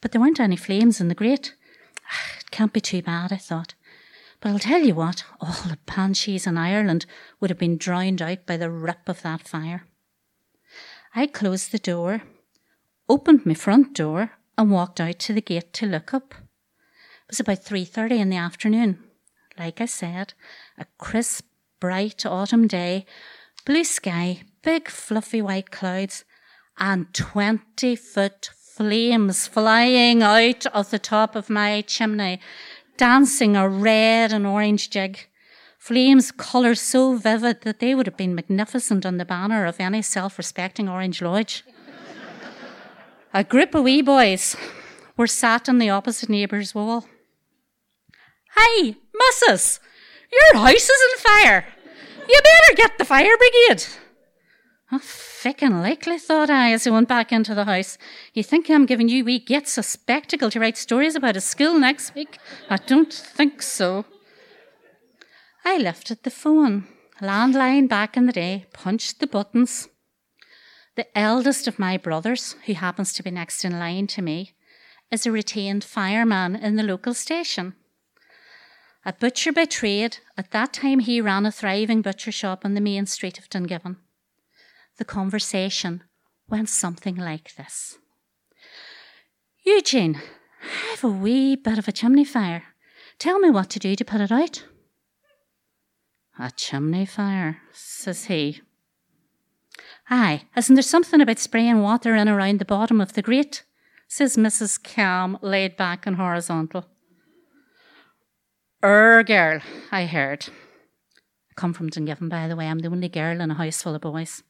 But 0.00 0.12
there 0.12 0.20
weren't 0.20 0.38
any 0.38 0.56
flames 0.56 1.00
in 1.00 1.08
the 1.08 1.16
grate. 1.16 1.56
Ah, 2.08 2.38
it 2.38 2.52
can't 2.52 2.72
be 2.72 2.80
too 2.80 3.02
bad, 3.02 3.32
I 3.32 3.38
thought. 3.38 3.74
But 4.44 4.50
I'll 4.50 4.58
tell 4.58 4.82
you 4.82 4.94
what, 4.94 5.24
all 5.40 5.54
the 5.66 5.78
banshees 5.86 6.46
in 6.46 6.58
Ireland 6.58 7.06
would 7.40 7.48
have 7.48 7.58
been 7.58 7.78
drowned 7.78 8.20
out 8.20 8.44
by 8.44 8.58
the 8.58 8.70
rip 8.70 9.08
of 9.08 9.22
that 9.22 9.48
fire. 9.48 9.86
I 11.14 11.28
closed 11.28 11.72
the 11.72 11.78
door, 11.78 12.20
opened 13.08 13.46
my 13.46 13.54
front 13.54 13.94
door, 13.94 14.32
and 14.58 14.70
walked 14.70 15.00
out 15.00 15.18
to 15.20 15.32
the 15.32 15.40
gate 15.40 15.72
to 15.72 15.86
look 15.86 16.12
up. 16.12 16.34
It 16.34 17.30
was 17.30 17.40
about 17.40 17.64
3.30 17.64 18.18
in 18.18 18.28
the 18.28 18.36
afternoon. 18.36 19.02
Like 19.58 19.80
I 19.80 19.86
said, 19.86 20.34
a 20.76 20.84
crisp, 20.98 21.46
bright 21.80 22.26
autumn 22.26 22.66
day, 22.66 23.06
blue 23.64 23.84
sky, 23.84 24.42
big 24.62 24.90
fluffy 24.90 25.40
white 25.40 25.70
clouds, 25.70 26.26
and 26.78 27.14
20 27.14 27.96
foot 27.96 28.50
flames 28.76 29.46
flying 29.46 30.22
out 30.22 30.66
of 30.66 30.90
the 30.90 30.98
top 30.98 31.36
of 31.36 31.48
my 31.48 31.80
chimney, 31.80 32.40
dancing 32.96 33.56
a 33.56 33.68
red 33.68 34.32
and 34.32 34.46
orange 34.46 34.90
jig. 34.90 35.26
Flames 35.78 36.32
colours 36.32 36.80
so 36.80 37.16
vivid 37.16 37.60
that 37.62 37.78
they 37.78 37.94
would 37.94 38.06
have 38.06 38.16
been 38.16 38.34
magnificent 38.34 39.04
on 39.04 39.18
the 39.18 39.24
banner 39.24 39.66
of 39.66 39.78
any 39.78 40.00
self 40.00 40.38
respecting 40.38 40.88
Orange 40.88 41.20
Lodge. 41.20 41.62
a 43.34 43.44
group 43.44 43.74
of 43.74 43.84
wee 43.84 44.00
boys 44.00 44.56
were 45.16 45.26
sat 45.26 45.68
on 45.68 45.78
the 45.78 45.90
opposite 45.90 46.28
neighbour's 46.28 46.74
wall. 46.74 47.06
Hey, 48.56 48.96
missus, 49.14 49.80
your 50.32 50.62
house 50.62 50.88
is 50.88 51.02
on 51.10 51.18
fire. 51.18 51.66
You 52.28 52.40
better 52.42 52.76
get 52.76 52.98
the 52.98 53.04
fire 53.04 53.36
brigade. 53.36 53.84
Oh, 54.92 54.98
fickin' 54.98 55.80
likely, 55.82 56.18
thought 56.18 56.50
I 56.50 56.72
as 56.72 56.86
I 56.86 56.90
went 56.90 57.08
back 57.08 57.32
into 57.32 57.54
the 57.54 57.64
house. 57.64 57.96
You 58.34 58.42
think 58.42 58.68
I'm 58.68 58.86
giving 58.86 59.08
you 59.08 59.24
wee 59.24 59.38
gits 59.38 59.78
a 59.78 59.82
spectacle 59.82 60.50
to 60.50 60.60
write 60.60 60.76
stories 60.76 61.16
about 61.16 61.36
at 61.36 61.42
school 61.42 61.78
next 61.78 62.14
week? 62.14 62.38
I 62.68 62.76
don't 62.76 63.12
think 63.12 63.62
so. 63.62 64.04
I 65.64 65.78
lifted 65.78 66.22
the 66.22 66.30
phone, 66.30 66.86
landline 67.20 67.88
back 67.88 68.16
in 68.16 68.26
the 68.26 68.32
day, 68.32 68.66
punched 68.74 69.20
the 69.20 69.26
buttons. 69.26 69.88
The 70.96 71.06
eldest 71.18 71.66
of 71.66 71.78
my 71.78 71.96
brothers, 71.96 72.54
who 72.66 72.74
happens 72.74 73.12
to 73.14 73.22
be 73.22 73.30
next 73.30 73.64
in 73.64 73.78
line 73.78 74.06
to 74.08 74.22
me, 74.22 74.52
is 75.10 75.24
a 75.24 75.32
retained 75.32 75.82
fireman 75.82 76.54
in 76.54 76.76
the 76.76 76.82
local 76.82 77.14
station. 77.14 77.74
A 79.06 79.12
butcher 79.12 79.52
by 79.52 79.64
trade, 79.64 80.18
at 80.36 80.50
that 80.50 80.72
time 80.72 81.00
he 81.00 81.20
ran 81.20 81.46
a 81.46 81.52
thriving 81.52 82.02
butcher 82.02 82.32
shop 82.32 82.64
on 82.64 82.74
the 82.74 82.80
main 82.80 83.06
street 83.06 83.38
of 83.38 83.48
Dungiven. 83.48 83.96
The 84.96 85.04
conversation 85.04 86.04
went 86.48 86.68
something 86.68 87.16
like 87.16 87.54
this 87.56 87.98
Eugene, 89.64 90.20
I 90.62 90.90
have 90.90 91.04
a 91.04 91.08
wee 91.08 91.56
bit 91.56 91.78
of 91.78 91.88
a 91.88 91.92
chimney 91.92 92.24
fire. 92.24 92.64
Tell 93.18 93.38
me 93.38 93.50
what 93.50 93.70
to 93.70 93.78
do 93.78 93.96
to 93.96 94.04
put 94.04 94.20
it 94.20 94.30
out. 94.30 94.64
A 96.38 96.50
chimney 96.50 97.06
fire, 97.06 97.62
says 97.72 98.26
he. 98.26 98.60
Aye, 100.10 100.42
isn't 100.56 100.74
there 100.74 100.82
something 100.82 101.20
about 101.20 101.38
spraying 101.38 101.80
water 101.80 102.14
in 102.14 102.28
around 102.28 102.58
the 102.58 102.64
bottom 102.64 103.00
of 103.00 103.14
the 103.14 103.22
grate? 103.22 103.64
says 104.06 104.36
Mrs. 104.36 104.82
Calm, 104.82 105.38
laid 105.40 105.76
back 105.76 106.06
and 106.06 106.16
horizontal. 106.16 106.84
Er, 108.84 109.22
girl, 109.22 109.60
I 109.90 110.04
heard. 110.04 110.46
I 111.50 111.54
come 111.56 111.72
from 111.72 111.88
Dungiven, 111.88 112.28
by 112.28 112.46
the 112.48 112.56
way. 112.56 112.68
I'm 112.68 112.80
the 112.80 112.88
only 112.88 113.08
girl 113.08 113.40
in 113.40 113.50
a 113.50 113.54
house 113.54 113.82
full 113.82 113.94
of 113.94 114.02
boys. 114.02 114.42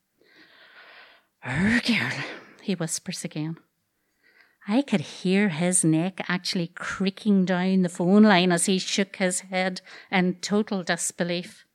Er, 1.46 1.80
girl, 1.86 2.10
he 2.62 2.74
whispers 2.74 3.24
again. 3.24 3.58
I 4.66 4.80
could 4.80 5.02
hear 5.02 5.50
his 5.50 5.84
neck 5.84 6.24
actually 6.26 6.68
creaking 6.68 7.44
down 7.44 7.82
the 7.82 7.90
phone 7.90 8.22
line 8.22 8.50
as 8.50 8.64
he 8.64 8.78
shook 8.78 9.16
his 9.16 9.40
head 9.40 9.82
in 10.10 10.36
total 10.36 10.82
disbelief. 10.82 11.66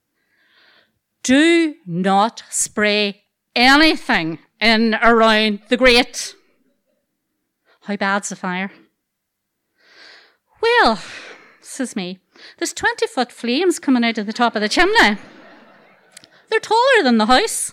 Do 1.22 1.76
not 1.86 2.42
spray 2.50 3.22
anything 3.54 4.40
in 4.60 4.96
around 4.96 5.60
the 5.68 5.76
grate. 5.76 6.34
How 7.82 7.96
bad's 7.96 8.30
the 8.30 8.36
fire? 8.36 8.72
Well, 10.60 10.98
says 11.60 11.94
me, 11.94 12.18
there's 12.58 12.72
20 12.72 13.06
foot 13.06 13.30
flames 13.30 13.78
coming 13.78 14.04
out 14.04 14.18
of 14.18 14.26
the 14.26 14.32
top 14.32 14.56
of 14.56 14.62
the 14.62 14.68
chimney. 14.68 15.16
They're 16.48 16.58
taller 16.58 17.04
than 17.04 17.18
the 17.18 17.26
house. 17.26 17.72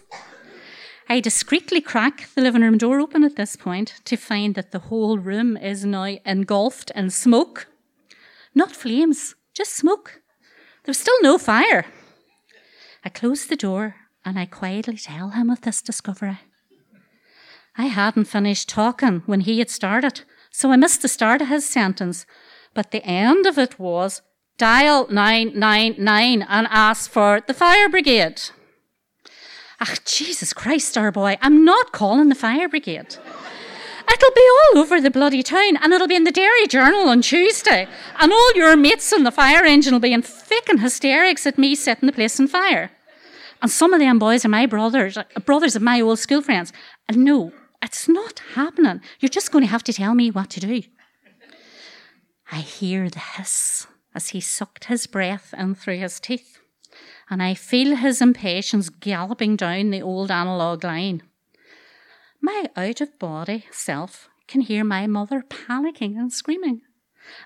I 1.09 1.21
discreetly 1.21 1.79
crack 1.79 2.27
the 2.35 2.41
living 2.41 2.61
room 2.61 2.77
door 2.77 2.99
open 2.99 3.23
at 3.23 3.37
this 3.37 3.55
point 3.55 4.01
to 4.03 4.17
find 4.17 4.55
that 4.55 4.71
the 4.71 4.79
whole 4.89 5.17
room 5.17 5.55
is 5.55 5.85
now 5.85 6.17
engulfed 6.25 6.91
in 6.91 7.11
smoke. 7.11 7.67
Not 8.53 8.75
flames, 8.75 9.35
just 9.53 9.73
smoke. 9.73 10.21
There 10.83 10.91
was 10.91 10.99
still 10.99 11.21
no 11.21 11.37
fire. 11.37 11.85
I 13.05 13.09
close 13.09 13.45
the 13.45 13.55
door 13.55 13.95
and 14.25 14.37
I 14.37 14.47
quietly 14.47 14.97
tell 14.97 15.29
him 15.29 15.49
of 15.49 15.61
this 15.61 15.81
discovery. 15.81 16.39
I 17.77 17.85
hadn't 17.85 18.25
finished 18.25 18.67
talking 18.67 19.23
when 19.25 19.41
he 19.41 19.59
had 19.59 19.69
started, 19.69 20.21
so 20.51 20.71
I 20.71 20.75
missed 20.75 21.03
the 21.03 21.07
start 21.07 21.41
of 21.41 21.47
his 21.47 21.69
sentence, 21.69 22.25
but 22.73 22.91
the 22.91 23.05
end 23.05 23.45
of 23.45 23.57
it 23.57 23.79
was 23.79 24.21
dial 24.57 25.07
999 25.09 26.41
and 26.41 26.67
ask 26.69 27.09
for 27.09 27.41
the 27.47 27.53
fire 27.53 27.87
brigade. 27.87 28.41
Ah, 29.79 29.95
Jesus 30.05 30.53
Christ, 30.53 30.97
our 30.97 31.11
boy, 31.11 31.37
I'm 31.41 31.63
not 31.63 31.91
calling 31.91 32.29
the 32.29 32.35
fire 32.35 32.67
brigade. 32.67 33.17
It'll 34.11 34.31
be 34.33 34.49
all 34.73 34.79
over 34.81 34.99
the 34.99 35.11
bloody 35.11 35.43
town, 35.43 35.77
and 35.77 35.93
it'll 35.93 36.07
be 36.07 36.15
in 36.15 36.23
the 36.23 36.31
Derry 36.31 36.65
Journal 36.67 37.09
on 37.09 37.21
Tuesday, 37.21 37.87
and 38.19 38.31
all 38.31 38.53
your 38.55 38.75
mates 38.75 39.13
on 39.13 39.23
the 39.23 39.31
fire 39.31 39.65
engine 39.65 39.93
will 39.93 39.99
be 39.99 40.13
in 40.13 40.23
fickin' 40.23 40.79
hysterics 40.79 41.45
at 41.45 41.57
me 41.57 41.75
setting 41.75 42.07
the 42.07 42.13
place 42.13 42.39
on 42.39 42.47
fire. 42.47 42.89
And 43.61 43.69
some 43.69 43.93
of 43.93 43.99
them 43.99 44.17
boys 44.17 44.45
are 44.45 44.49
my 44.49 44.65
brothers, 44.65 45.17
uh, 45.17 45.23
brothers 45.45 45.75
of 45.75 45.81
my 45.81 45.99
old 46.01 46.19
school 46.19 46.41
friends. 46.41 46.71
And 47.09 47.23
no, 47.25 47.51
it's 47.81 48.07
not 48.07 48.41
happening. 48.53 49.01
You're 49.19 49.29
just 49.29 49.51
going 49.51 49.63
to 49.63 49.71
have 49.71 49.83
to 49.83 49.93
tell 49.93 50.15
me 50.15 50.31
what 50.31 50.49
to 50.51 50.59
do. 50.59 50.83
I 52.51 52.57
hear 52.57 53.09
the 53.09 53.19
hiss 53.19 53.87
as 54.15 54.29
he 54.29 54.39
sucked 54.39 54.85
his 54.85 55.05
breath 55.05 55.53
in 55.57 55.75
through 55.75 55.97
his 55.97 56.19
teeth, 56.19 56.59
and 57.29 57.43
I 57.43 57.53
feel 57.53 57.95
his 57.95 58.21
impatience 58.21 58.89
galloping 58.89 59.55
down 59.55 59.89
the 59.89 60.01
old 60.01 60.31
analogue 60.31 60.83
line. 60.83 61.23
My 62.41 62.69
out 62.75 63.01
of 63.01 63.19
body 63.19 63.65
self 63.71 64.29
can 64.47 64.61
hear 64.61 64.83
my 64.83 65.07
mother 65.07 65.43
panicking 65.49 66.17
and 66.17 66.31
screaming, 66.31 66.81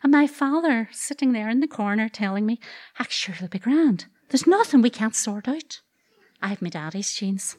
and 0.04 0.12
my 0.12 0.28
father 0.28 0.89
sitting 0.91 1.32
there 1.32 1.50
in 1.50 1.60
the 1.60 1.67
corner 1.67 2.10
telling 2.10 2.46
me, 2.46 2.60
Ah, 3.00 3.08
sure, 3.10 3.36
it'll 3.36 3.48
be 3.48 3.60
grand. 3.60 4.06
There's 4.30 4.48
nothing 4.48 4.82
we 4.82 4.89
can't 4.89 5.15
sort 5.15 5.48
out. 5.48 5.82
I 6.41 6.50
have 6.50 6.62
my 6.62 6.70
daddy's 6.70 7.13
jeans. 7.13 7.58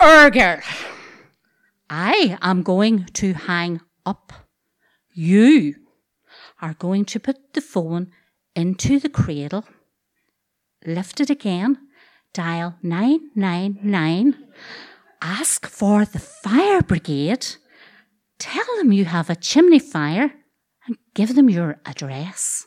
Urger, 0.00 0.62
I 1.90 2.38
am 2.40 2.62
going 2.62 3.06
to 3.14 3.32
hang 3.34 3.80
up. 4.06 4.32
You 5.12 5.74
are 6.60 6.74
going 6.74 7.04
to 7.06 7.20
put 7.20 7.54
the 7.54 7.60
phone 7.60 8.10
into 8.54 8.98
the 8.98 9.08
cradle, 9.08 9.64
lift 10.88 11.20
it 11.20 11.30
again, 11.30 11.78
dial 12.32 12.76
999, 12.82 14.34
ask 15.20 15.66
for 15.66 16.04
the 16.04 16.18
fire 16.18 16.82
brigade, 16.82 17.46
tell 18.38 18.64
them 18.76 18.92
you 18.92 19.04
have 19.04 19.30
a 19.30 19.36
chimney 19.36 19.78
fire, 19.78 20.32
and 20.86 20.96
give 21.14 21.34
them 21.34 21.50
your 21.50 21.80
address. 21.84 22.66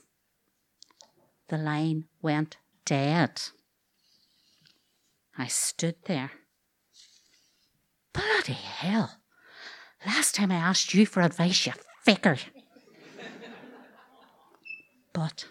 The 1.49 1.57
line 1.57 2.05
went 2.21 2.57
dead. 2.85 3.41
I 5.37 5.47
stood 5.47 5.95
there. 6.05 6.31
Bloody 8.13 8.53
hell. 8.53 9.17
Last 10.05 10.35
time 10.35 10.51
I 10.51 10.55
asked 10.55 10.93
you 10.93 11.05
for 11.05 11.21
advice, 11.21 11.65
you 11.65 11.73
faker. 12.03 12.37
but 15.13 15.45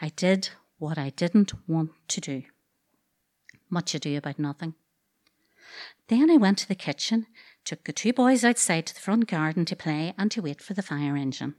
I 0.00 0.10
did 0.10 0.50
what 0.78 0.98
I 0.98 1.10
didn't 1.10 1.52
want 1.68 1.90
to 2.08 2.20
do. 2.20 2.42
Much 3.70 3.94
ado 3.94 4.16
about 4.16 4.38
nothing. 4.38 4.74
Then 6.08 6.30
I 6.30 6.36
went 6.36 6.58
to 6.58 6.68
the 6.68 6.74
kitchen, 6.74 7.26
took 7.64 7.84
the 7.84 7.92
two 7.92 8.12
boys 8.12 8.44
outside 8.44 8.86
to 8.86 8.94
the 8.94 9.00
front 9.00 9.28
garden 9.28 9.64
to 9.64 9.76
play 9.76 10.14
and 10.16 10.30
to 10.30 10.42
wait 10.42 10.60
for 10.60 10.74
the 10.74 10.82
fire 10.82 11.16
engine. 11.16 11.54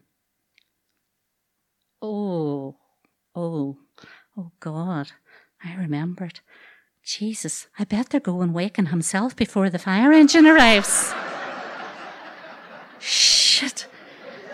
Oh, 2.02 2.78
oh, 3.36 3.78
oh 4.38 4.52
God, 4.60 5.12
I 5.64 5.76
remembered. 5.76 6.40
Jesus, 7.04 7.68
I 7.80 7.84
bet 7.86 8.10
they're 8.10 8.20
going 8.20 8.54
waking 8.54 8.88
himself 8.88 9.36
before 9.36 9.70
the 9.70 9.80
fire 9.80 10.12
engine 10.12 10.46
arrives. 10.46 11.14
Shit. 13.00 13.88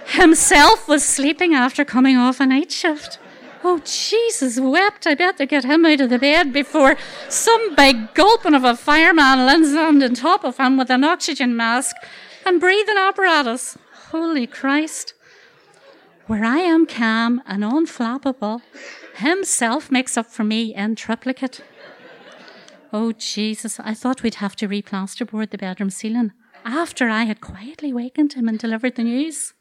Himself 0.08 0.88
was 0.88 1.04
sleeping 1.04 1.54
after 1.54 1.84
coming 1.84 2.16
off 2.18 2.40
a 2.40 2.46
night 2.46 2.72
shift. 2.72 3.20
Oh, 3.66 3.82
Jesus 3.86 4.60
wept. 4.60 5.08
I 5.08 5.16
better 5.16 5.46
get 5.46 5.64
him 5.64 5.86
out 5.86 6.02
of 6.02 6.10
the 6.10 6.20
bed 6.20 6.52
before 6.52 6.98
some 7.30 7.76
big 7.76 8.14
gulping 8.14 8.54
of 8.54 8.66
a 8.66 8.76
fireman 8.76 9.46
lands 9.46 9.74
on 9.74 10.00
the 10.00 10.10
top 10.10 10.44
of 10.44 10.58
him 10.58 10.78
with 10.78 10.90
an 10.90 11.04
oxygen 11.04 11.56
mask 11.56 11.96
and 12.46 12.60
breathing 12.60 12.98
apparatus. 12.98 13.78
Holy 14.12 14.46
Christ. 14.46 15.14
Where 16.28 16.44
I 16.44 16.60
am 16.60 16.86
calm 16.86 17.42
and 17.46 17.64
unflappable, 17.64 18.62
himself 19.16 19.90
makes 19.92 20.18
up 20.18 20.28
for 20.28 20.44
me 20.44 20.76
in 20.76 20.96
triplicate. 20.96 21.62
Oh, 22.92 23.12
Jesus, 23.14 23.80
I 23.80 23.94
thought 23.94 24.24
we'd 24.24 24.36
have 24.36 24.56
to 24.58 24.68
replasterboard 24.68 25.52
the 25.52 25.58
bedroom 25.58 25.90
ceiling 25.90 26.32
after 26.66 27.10
I 27.10 27.24
had 27.24 27.42
quietly 27.42 27.92
wakened 27.92 28.34
him 28.34 28.48
and 28.48 28.60
delivered 28.60 28.96
the 28.96 29.04
news. 29.04 29.54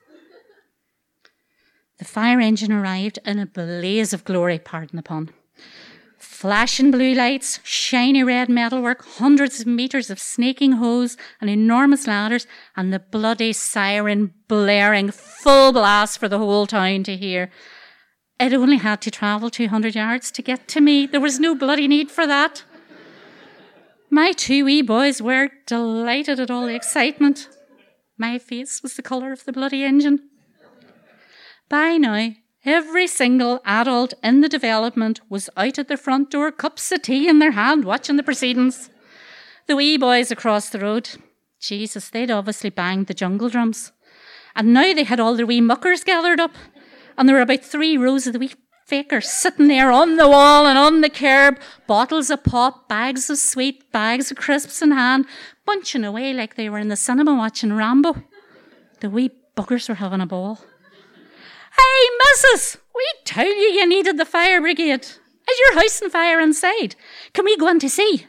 The 2.03 2.09
fire 2.09 2.41
engine 2.41 2.73
arrived 2.73 3.21
in 3.25 3.38
a 3.38 3.47
blaze 3.47 4.12
of 4.12 4.25
glory, 4.25 4.59
pardon 4.59 4.97
the 4.97 5.05
pun. 5.05 5.31
Flashing 6.19 6.91
blue 6.91 7.15
lights, 7.15 7.61
shiny 7.62 8.25
red 8.25 8.49
metalwork, 8.49 9.05
hundreds 9.05 9.61
of 9.61 9.69
meters 9.69 10.11
of 10.11 10.19
snaking 10.19 10.73
hose 10.73 11.17
and 11.41 11.49
enormous 11.49 12.09
ladders, 12.09 12.45
and 12.77 12.93
the 12.93 12.99
bloody 12.99 13.53
siren 13.53 14.35
blaring 14.49 15.12
full 15.12 15.71
blast 15.71 16.19
for 16.19 16.29
the 16.29 16.38
whole 16.38 16.67
town 16.67 17.05
to 17.05 17.17
hear. 17.17 17.53
It 18.41 18.53
only 18.53 18.79
had 18.79 19.01
to 19.03 19.11
travel 19.12 19.49
200 19.49 19.95
yards 19.95 20.33
to 20.33 20.43
get 20.43 20.67
to 20.67 20.81
me. 20.81 21.07
There 21.07 21.21
was 21.21 21.38
no 21.38 21.55
bloody 21.55 21.87
need 21.87 22.11
for 22.11 22.27
that. 22.27 22.65
My 24.11 24.33
two 24.33 24.65
wee 24.65 24.83
boys 24.83 25.23
were 25.23 25.51
delighted 25.67 26.41
at 26.41 26.51
all 26.51 26.67
the 26.67 26.75
excitement. 26.75 27.49
My 28.19 28.41
face 28.41 28.83
was 28.83 28.95
the 28.95 29.03
colour 29.03 29.31
of 29.31 29.45
the 29.45 29.53
bloody 29.53 29.85
engine. 29.85 30.31
By 31.72 31.96
now, 31.96 32.35
every 32.66 33.06
single 33.06 33.62
adult 33.64 34.12
in 34.22 34.42
the 34.42 34.48
development 34.50 35.22
was 35.30 35.48
out 35.56 35.78
at 35.78 35.88
their 35.88 35.96
front 35.96 36.30
door, 36.30 36.52
cups 36.52 36.92
of 36.92 37.00
tea 37.00 37.26
in 37.26 37.38
their 37.38 37.52
hand, 37.52 37.87
watching 37.87 38.18
the 38.18 38.22
proceedings. 38.22 38.90
The 39.68 39.76
wee 39.76 39.96
boys 39.96 40.30
across 40.30 40.68
the 40.68 40.80
road, 40.80 41.08
Jesus, 41.61 42.11
they'd 42.11 42.30
obviously 42.30 42.68
banged 42.68 43.06
the 43.06 43.14
jungle 43.14 43.48
drums. 43.48 43.90
And 44.54 44.74
now 44.74 44.92
they 44.92 45.04
had 45.04 45.18
all 45.18 45.35
their 45.35 45.46
wee 45.46 45.62
muckers 45.62 46.04
gathered 46.04 46.40
up. 46.40 46.54
And 47.16 47.26
there 47.26 47.37
were 47.37 47.42
about 47.42 47.64
three 47.64 47.96
rows 47.96 48.26
of 48.26 48.35
the 48.35 48.38
wee 48.38 48.52
fakers 48.85 49.30
sitting 49.30 49.68
there 49.68 49.90
on 49.90 50.16
the 50.18 50.28
wall 50.28 50.66
and 50.66 50.76
on 50.76 51.00
the 51.00 51.08
curb, 51.08 51.58
bottles 51.87 52.28
of 52.28 52.44
pop, 52.44 52.87
bags 52.87 53.30
of 53.30 53.38
sweet, 53.38 53.90
bags 53.92 54.30
of 54.30 54.37
crisps 54.37 54.82
in 54.82 54.90
hand, 54.90 55.24
bunching 55.64 56.04
away 56.04 56.35
like 56.35 56.56
they 56.56 56.68
were 56.68 56.78
in 56.78 56.88
the 56.88 56.96
cinema 56.96 57.35
watching 57.35 57.72
Rambo. 57.72 58.16
The 59.00 59.08
wee 59.08 59.30
buggers 59.56 59.88
were 59.88 59.94
having 59.94 60.20
a 60.20 60.26
ball. 60.26 60.58
Hey, 61.83 62.09
missus, 62.18 62.79
we 62.95 63.05
told 63.25 63.47
you 63.47 63.53
you 63.53 63.88
needed 63.88 64.18
the 64.18 64.25
fire 64.25 64.61
brigade. 64.61 65.03
Is 65.03 65.61
your 65.61 65.75
house 65.75 66.01
on 66.03 66.11
fire 66.11 66.40
inside? 66.40 66.95
Can 67.33 67.45
we 67.45 67.57
go 67.57 67.68
in 67.68 67.81
to 67.81 67.88
see? 67.88 68.27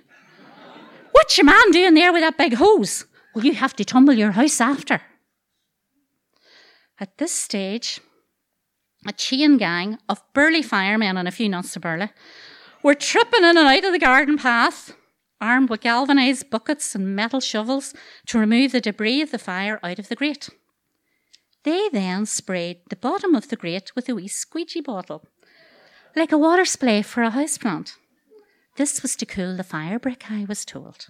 What's 1.12 1.38
your 1.38 1.46
man 1.46 1.72
doing 1.72 1.94
there 1.94 2.12
with 2.12 2.22
that 2.22 2.38
big 2.38 2.56
hose? 2.56 3.06
Will 3.36 3.46
you 3.46 3.54
have 3.54 3.76
to 3.76 3.86
tumble 3.86 4.14
your 4.14 4.32
house 4.32 4.60
after? 4.60 5.02
At 7.00 7.18
this 7.18 7.34
stage, 7.34 8.02
a 9.06 9.14
chain 9.14 9.58
gang 9.58 10.00
of 10.10 10.24
burly 10.34 10.62
firemen 10.62 11.18
and 11.18 11.28
a 11.28 11.32
few 11.32 11.50
nuns 11.50 11.74
to 11.74 11.80
burly 11.80 12.10
were 12.82 12.96
tripping 12.96 13.44
in 13.44 13.58
and 13.58 13.68
out 13.68 13.84
of 13.84 13.92
the 13.92 14.00
garden 14.00 14.38
path, 14.38 14.96
armed 15.40 15.70
with 15.70 15.82
galvanised 15.82 16.50
buckets 16.50 16.96
and 16.96 17.16
metal 17.16 17.40
shovels 17.40 17.94
to 18.28 18.40
remove 18.40 18.72
the 18.72 18.82
debris 18.82 19.22
of 19.22 19.32
the 19.32 19.38
fire 19.38 19.80
out 19.84 20.00
of 20.00 20.10
the 20.10 20.16
grate. 20.16 20.50
They 21.64 21.88
then 21.90 22.26
sprayed 22.26 22.82
the 22.90 22.96
bottom 22.96 23.36
of 23.36 23.48
the 23.48 23.56
grate 23.56 23.96
with 23.96 24.10
a 24.10 24.16
wee 24.16 24.28
squeegee 24.28 24.82
bottle, 24.82 25.26
like 26.16 26.32
a 26.32 26.38
water 26.38 26.66
splay 26.66 27.02
for 27.02 27.24
a 27.24 27.32
houseplant. 27.32 27.94
This 28.76 29.02
was 29.02 29.16
to 29.18 29.26
cool 29.26 29.56
the 29.56 29.64
fire 29.64 30.00
brick, 30.00 30.30
I 30.30 30.46
was 30.46 30.66
told. 30.66 31.08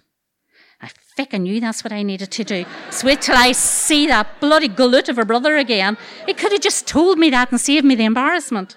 I 0.80 0.90
feckin' 1.18 1.42
knew 1.42 1.60
that's 1.60 1.82
what 1.82 1.92
I 1.92 2.02
needed 2.02 2.30
to 2.32 2.44
do. 2.44 2.66
So 2.90 3.06
wait 3.06 3.22
till 3.22 3.36
I 3.36 3.52
see 3.52 4.06
that 4.06 4.38
bloody 4.40 4.68
gullet 4.68 5.08
of 5.08 5.18
a 5.18 5.24
brother 5.24 5.56
again. 5.56 5.96
He 6.26 6.34
could 6.34 6.52
have 6.52 6.60
just 6.60 6.86
told 6.86 7.18
me 7.18 7.30
that 7.30 7.50
and 7.50 7.60
saved 7.60 7.86
me 7.86 7.94
the 7.94 8.04
embarrassment. 8.04 8.76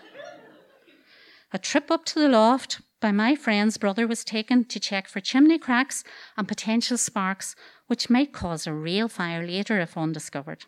A 1.51 1.59
trip 1.59 1.91
up 1.91 2.05
to 2.05 2.19
the 2.19 2.29
loft 2.29 2.81
by 2.99 3.11
my 3.11 3.35
friend's 3.35 3.77
brother 3.77 4.07
was 4.07 4.23
taken 4.23 4.65
to 4.65 4.79
check 4.79 5.07
for 5.07 5.19
chimney 5.19 5.59
cracks 5.59 6.03
and 6.37 6.47
potential 6.47 6.97
sparks, 6.97 7.55
which 7.87 8.09
might 8.09 8.33
cause 8.33 8.65
a 8.65 8.73
real 8.73 9.07
fire 9.07 9.45
later 9.45 9.79
if 9.79 9.97
undiscovered. 9.97 10.65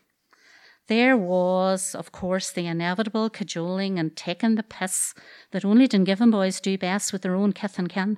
There 0.89 1.15
was, 1.15 1.95
of 1.95 2.11
course, 2.11 2.51
the 2.51 2.67
inevitable 2.67 3.29
cajoling 3.29 3.97
and 3.97 4.15
taking 4.15 4.55
the 4.55 4.63
piss 4.63 5.13
that 5.51 5.63
only 5.63 5.87
Dungiven 5.87 6.31
boys 6.31 6.59
do 6.59 6.77
best 6.77 7.13
with 7.13 7.21
their 7.21 7.35
own 7.35 7.53
kith 7.53 7.79
and 7.79 7.87
kin 7.87 8.17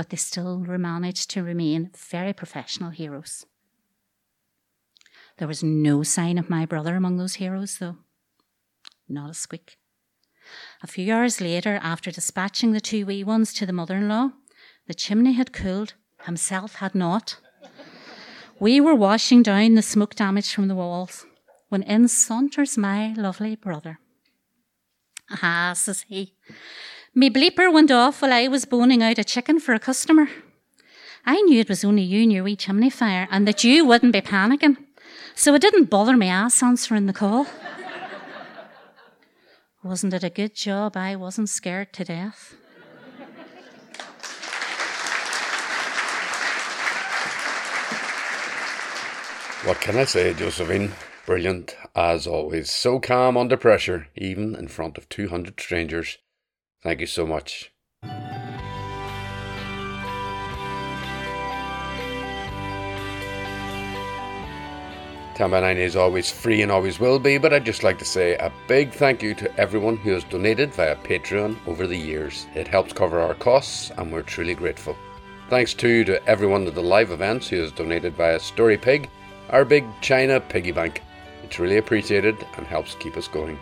but 0.00 0.08
they 0.08 0.16
still 0.16 0.58
managed 0.60 1.28
to 1.28 1.42
remain 1.42 1.90
very 1.94 2.32
professional 2.32 2.88
heroes. 2.88 3.44
There 5.36 5.46
was 5.46 5.62
no 5.62 6.02
sign 6.02 6.38
of 6.38 6.48
my 6.48 6.64
brother 6.64 6.96
among 6.96 7.18
those 7.18 7.34
heroes, 7.34 7.76
though. 7.78 7.96
Not 9.10 9.28
a 9.28 9.34
squeak. 9.34 9.76
A 10.82 10.86
few 10.86 11.12
hours 11.12 11.40
later, 11.40 11.78
after 11.82 12.10
dispatching 12.10 12.72
the 12.72 12.80
two 12.80 13.04
wee 13.04 13.22
ones 13.22 13.52
to 13.52 13.66
the 13.66 13.74
mother 13.74 13.96
in 13.96 14.08
law, 14.08 14.30
the 14.86 14.94
chimney 14.94 15.32
had 15.32 15.52
cooled, 15.52 15.92
himself 16.24 16.76
had 16.76 16.94
not. 16.94 17.36
We 18.58 18.80
were 18.80 18.94
washing 18.94 19.42
down 19.42 19.74
the 19.74 19.82
smoke 19.82 20.14
damage 20.14 20.52
from 20.52 20.68
the 20.68 20.74
walls 20.74 21.26
when 21.70 21.82
in 21.84 22.08
saunters 22.08 22.76
my 22.76 23.14
lovely 23.14 23.56
brother. 23.56 23.98
Ah, 25.42 25.72
says 25.74 26.04
he, 26.08 26.34
me 27.14 27.30
bleeper 27.30 27.72
went 27.72 27.90
off 27.90 28.20
while 28.20 28.32
I 28.32 28.48
was 28.48 28.66
boning 28.66 29.02
out 29.02 29.18
a 29.18 29.24
chicken 29.24 29.60
for 29.60 29.72
a 29.72 29.78
customer. 29.78 30.28
I 31.24 31.40
knew 31.42 31.60
it 31.60 31.68
was 31.68 31.84
only 31.84 32.02
you 32.02 32.22
and 32.22 32.32
your 32.32 32.44
wee 32.44 32.56
chimney 32.56 32.90
fire 32.90 33.28
and 33.30 33.46
that 33.46 33.64
you 33.64 33.84
wouldn't 33.84 34.12
be 34.12 34.20
panicking, 34.20 34.76
so 35.34 35.54
it 35.54 35.62
didn't 35.62 35.90
bother 35.90 36.16
me 36.16 36.28
ass 36.28 36.62
answering 36.62 37.06
the 37.06 37.12
call. 37.12 37.46
Wasn't 39.82 40.12
it 40.12 40.24
a 40.24 40.30
good 40.30 40.54
job 40.54 40.96
I 40.96 41.16
wasn't 41.16 41.48
scared 41.48 41.92
to 41.94 42.04
death? 42.04 42.54
What 49.64 49.80
can 49.80 49.98
I 49.98 50.04
say, 50.04 50.34
Josephine? 50.34 50.90
Brilliant, 51.30 51.76
as 51.94 52.26
always. 52.26 52.72
So 52.72 52.98
calm 52.98 53.36
under 53.36 53.56
pressure, 53.56 54.08
even 54.16 54.56
in 54.56 54.66
front 54.66 54.98
of 54.98 55.08
200 55.08 55.60
strangers. 55.60 56.18
Thank 56.82 56.98
you 56.98 57.06
so 57.06 57.24
much. 57.24 57.70
10 58.02 58.10
by 65.52 65.60
9 65.60 65.76
is 65.76 65.94
always 65.94 66.32
free 66.32 66.62
and 66.62 66.72
always 66.72 66.98
will 66.98 67.20
be, 67.20 67.38
but 67.38 67.52
I'd 67.52 67.64
just 67.64 67.84
like 67.84 68.00
to 68.00 68.04
say 68.04 68.34
a 68.34 68.50
big 68.66 68.90
thank 68.90 69.22
you 69.22 69.32
to 69.34 69.56
everyone 69.56 69.98
who 69.98 70.10
has 70.10 70.24
donated 70.24 70.74
via 70.74 70.96
Patreon 70.96 71.56
over 71.68 71.86
the 71.86 71.96
years. 71.96 72.48
It 72.56 72.66
helps 72.66 72.92
cover 72.92 73.20
our 73.20 73.34
costs 73.34 73.92
and 73.96 74.12
we're 74.12 74.22
truly 74.22 74.56
grateful. 74.56 74.96
Thanks 75.48 75.74
too 75.74 76.02
to 76.06 76.26
everyone 76.26 76.66
at 76.66 76.74
the 76.74 76.82
live 76.82 77.12
events 77.12 77.46
who 77.46 77.60
has 77.60 77.70
donated 77.70 78.14
via 78.14 78.40
StoryPig, 78.40 79.08
our 79.50 79.64
big 79.64 79.84
China 80.00 80.40
piggy 80.40 80.72
bank. 80.72 81.02
It's 81.50 81.58
really 81.58 81.78
appreciated 81.78 82.36
and 82.56 82.64
helps 82.64 82.94
keep 83.00 83.16
us 83.16 83.26
going. 83.26 83.58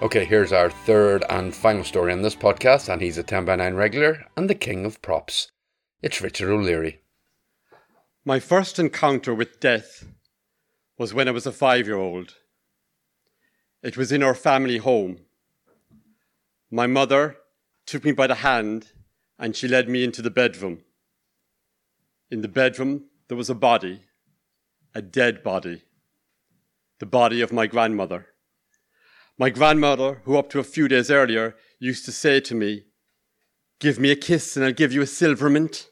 Okay, 0.00 0.24
here's 0.24 0.52
our 0.52 0.70
third 0.70 1.24
and 1.28 1.52
final 1.52 1.82
story 1.82 2.12
on 2.12 2.22
this 2.22 2.36
podcast, 2.36 2.88
and 2.88 3.02
he's 3.02 3.18
a 3.18 3.24
10 3.24 3.46
by 3.46 3.56
9 3.56 3.74
regular 3.74 4.24
and 4.36 4.48
the 4.48 4.54
king 4.54 4.86
of 4.86 5.02
props. 5.02 5.50
It's 6.00 6.20
Richard 6.20 6.50
O'Leary. 6.50 7.00
My 8.24 8.38
first 8.38 8.78
encounter 8.78 9.34
with 9.34 9.58
death 9.58 10.06
was 10.98 11.12
when 11.12 11.26
I 11.26 11.32
was 11.32 11.48
a 11.48 11.52
five 11.52 11.88
year 11.88 11.96
old. 11.96 12.36
It 13.82 13.96
was 13.96 14.12
in 14.12 14.22
our 14.22 14.36
family 14.36 14.78
home. 14.78 15.18
My 16.70 16.86
mother 16.86 17.38
took 17.86 18.04
me 18.04 18.12
by 18.12 18.28
the 18.28 18.36
hand 18.36 18.92
and 19.36 19.56
she 19.56 19.66
led 19.66 19.88
me 19.88 20.04
into 20.04 20.22
the 20.22 20.30
bedroom. 20.30 20.84
In 22.30 22.40
the 22.40 22.46
bedroom, 22.46 23.06
there 23.26 23.36
was 23.36 23.50
a 23.50 23.54
body, 23.56 24.02
a 24.94 25.02
dead 25.02 25.42
body, 25.42 25.82
the 26.98 27.06
body 27.06 27.40
of 27.40 27.52
my 27.52 27.66
grandmother. 27.66 28.26
My 29.38 29.50
grandmother, 29.50 30.20
who 30.24 30.36
up 30.36 30.50
to 30.50 30.58
a 30.58 30.64
few 30.64 30.88
days 30.88 31.10
earlier 31.10 31.56
used 31.78 32.04
to 32.04 32.12
say 32.12 32.40
to 32.40 32.54
me, 32.54 32.84
Give 33.80 33.98
me 33.98 34.10
a 34.10 34.16
kiss 34.16 34.56
and 34.56 34.64
I'll 34.64 34.72
give 34.72 34.92
you 34.92 35.02
a 35.02 35.06
silver 35.06 35.50
mint. 35.50 35.90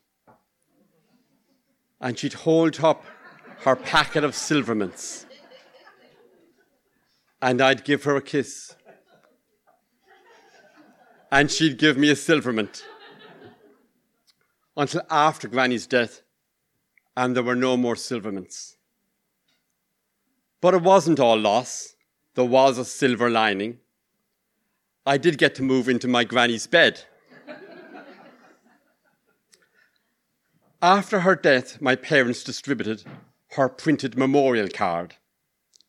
And 2.01 2.19
she'd 2.19 2.35
hold 2.35 2.79
up 2.85 3.05
her 3.63 3.75
packet 3.75 4.23
of 4.23 4.35
silver 4.35 4.75
mints. 4.75 5.27
And 7.43 7.61
I'd 7.61 7.85
give 7.85 8.05
her 8.05 8.17
a 8.17 8.23
kiss. 8.23 8.77
And 11.33 11.51
she'd 11.51 11.79
give 11.79 11.97
me 11.97 12.11
a 12.11 12.17
silver 12.17 12.53
mint. 12.53 12.85
Until 14.77 15.03
after 15.11 15.49
Granny's 15.49 15.87
death, 15.87 16.23
and 17.17 17.35
there 17.35 17.43
were 17.43 17.57
no 17.57 17.77
more 17.77 17.97
silver 17.97 18.31
mints. 18.31 18.77
But 20.61 20.75
it 20.75 20.83
wasn't 20.83 21.20
all 21.20 21.38
loss 21.38 21.94
there 22.35 22.44
was 22.44 22.79
a 22.79 22.85
silver 22.85 23.29
lining. 23.29 23.79
I 25.05 25.18
did 25.18 25.38
get 25.38 25.55
to 25.57 25.62
move 25.62 25.88
into 25.88 26.07
my 26.09 26.25
granny's 26.25 26.66
bed. 26.66 27.03
After 30.83 31.20
her 31.20 31.35
death, 31.35 31.81
my 31.81 31.96
parents 31.96 32.42
distributed 32.42 33.05
her 33.55 33.68
printed 33.68 34.16
memorial 34.16 34.68
card. 34.68 35.16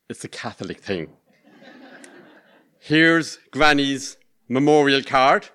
It's 0.10 0.24
a 0.24 0.28
Catholic 0.28 0.80
thing. 0.82 1.14
Here's 2.80 3.38
Granny's 3.52 4.18
memorial 4.50 5.04
card. 5.04 5.50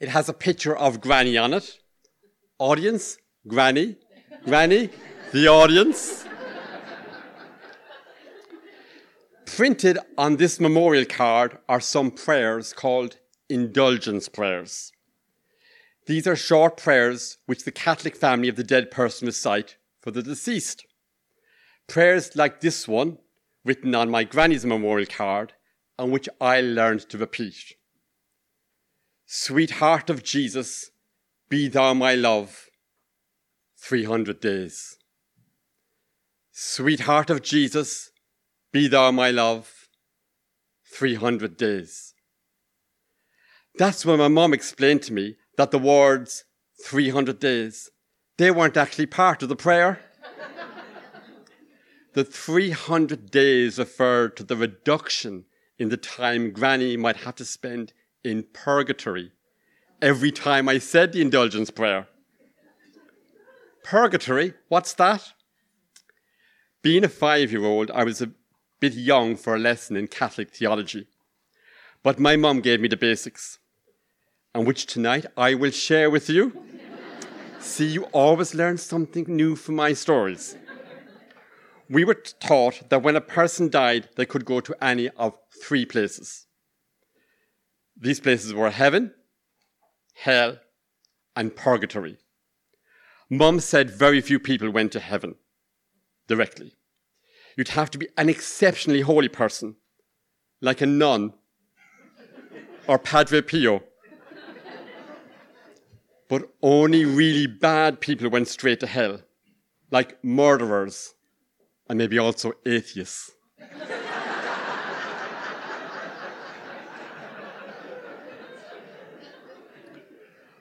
It 0.00 0.08
has 0.08 0.28
a 0.28 0.34
picture 0.34 0.76
of 0.76 1.00
Granny 1.00 1.38
on 1.38 1.54
it. 1.54 1.78
Audience, 2.58 3.16
Granny, 3.46 3.96
Granny, 4.44 4.90
the 5.32 5.48
audience. 5.48 6.26
Printed 9.58 9.98
on 10.16 10.36
this 10.36 10.60
memorial 10.60 11.04
card 11.04 11.58
are 11.68 11.80
some 11.80 12.12
prayers 12.12 12.72
called 12.72 13.16
indulgence 13.48 14.28
prayers. 14.28 14.92
These 16.06 16.28
are 16.28 16.36
short 16.36 16.76
prayers 16.76 17.38
which 17.46 17.64
the 17.64 17.72
Catholic 17.72 18.14
family 18.14 18.48
of 18.48 18.54
the 18.54 18.62
dead 18.62 18.92
person 18.92 19.26
recite 19.26 19.76
for 20.00 20.12
the 20.12 20.22
deceased. 20.22 20.86
Prayers 21.88 22.36
like 22.36 22.60
this 22.60 22.86
one, 22.86 23.18
written 23.64 23.96
on 23.96 24.12
my 24.12 24.22
granny's 24.22 24.64
memorial 24.64 25.08
card, 25.10 25.54
and 25.98 26.12
which 26.12 26.28
I 26.40 26.60
learned 26.60 27.08
to 27.08 27.18
repeat. 27.18 27.74
Sweetheart 29.26 30.08
of 30.08 30.22
Jesus, 30.22 30.92
be 31.48 31.66
thou 31.66 31.94
my 31.94 32.14
love, 32.14 32.68
300 33.76 34.38
days. 34.38 34.98
Sweetheart 36.52 37.28
of 37.28 37.42
Jesus, 37.42 38.12
be 38.72 38.88
thou 38.88 39.10
my 39.10 39.30
love, 39.30 39.88
300 40.92 41.56
days. 41.56 42.14
That's 43.76 44.04
when 44.04 44.18
my 44.18 44.28
mom 44.28 44.52
explained 44.52 45.02
to 45.02 45.12
me 45.12 45.36
that 45.56 45.70
the 45.70 45.78
words 45.78 46.44
300 46.84 47.38
days, 47.38 47.90
they 48.36 48.50
weren't 48.50 48.76
actually 48.76 49.06
part 49.06 49.42
of 49.42 49.48
the 49.48 49.56
prayer. 49.56 50.00
the 52.14 52.24
300 52.24 53.30
days 53.30 53.78
referred 53.78 54.36
to 54.36 54.44
the 54.44 54.56
reduction 54.56 55.44
in 55.78 55.88
the 55.88 55.96
time 55.96 56.50
Granny 56.50 56.96
might 56.96 57.18
have 57.18 57.36
to 57.36 57.44
spend 57.44 57.92
in 58.24 58.44
purgatory 58.52 59.32
every 60.02 60.30
time 60.30 60.68
I 60.68 60.78
said 60.78 61.12
the 61.12 61.22
indulgence 61.22 61.70
prayer. 61.70 62.08
Purgatory, 63.84 64.54
what's 64.68 64.92
that? 64.94 65.32
Being 66.82 67.04
a 67.04 67.08
five 67.08 67.50
year 67.50 67.64
old, 67.64 67.90
I 67.92 68.04
was 68.04 68.22
bit 68.80 68.94
young 68.94 69.36
for 69.36 69.54
a 69.54 69.58
lesson 69.58 69.96
in 69.96 70.08
Catholic 70.08 70.50
theology. 70.50 71.06
But 72.02 72.18
my 72.18 72.36
mum 72.36 72.60
gave 72.60 72.80
me 72.80 72.88
the 72.88 72.96
basics, 72.96 73.58
and 74.54 74.66
which 74.66 74.86
tonight 74.86 75.26
I 75.36 75.54
will 75.54 75.70
share 75.70 76.10
with 76.10 76.30
you. 76.30 76.52
See, 77.60 77.86
you 77.86 78.04
always 78.04 78.54
learn 78.54 78.78
something 78.78 79.24
new 79.28 79.56
from 79.56 79.74
my 79.74 79.92
stories. 79.92 80.56
We 81.90 82.04
were 82.04 82.14
taught 82.14 82.90
that 82.90 83.02
when 83.02 83.16
a 83.16 83.20
person 83.20 83.70
died, 83.70 84.10
they 84.16 84.26
could 84.26 84.44
go 84.44 84.60
to 84.60 84.76
any 84.84 85.08
of 85.10 85.34
three 85.62 85.86
places. 85.86 86.46
These 87.96 88.20
places 88.20 88.54
were 88.54 88.70
heaven, 88.70 89.12
hell, 90.14 90.58
and 91.34 91.56
purgatory. 91.56 92.18
Mum 93.30 93.60
said 93.60 93.90
very 93.90 94.20
few 94.20 94.38
people 94.38 94.70
went 94.70 94.92
to 94.92 95.00
heaven 95.00 95.34
directly. 96.26 96.77
You'd 97.58 97.70
have 97.70 97.90
to 97.90 97.98
be 97.98 98.06
an 98.16 98.28
exceptionally 98.28 99.00
holy 99.00 99.26
person, 99.26 99.74
like 100.60 100.80
a 100.80 100.86
nun 100.86 101.32
or 102.86 103.00
Padre 103.00 103.42
Pio. 103.42 103.82
But 106.28 106.52
only 106.62 107.04
really 107.04 107.48
bad 107.48 108.00
people 108.00 108.30
went 108.30 108.46
straight 108.46 108.78
to 108.78 108.86
hell, 108.86 109.22
like 109.90 110.22
murderers 110.22 111.14
and 111.88 111.98
maybe 111.98 112.16
also 112.16 112.52
atheists. 112.64 113.32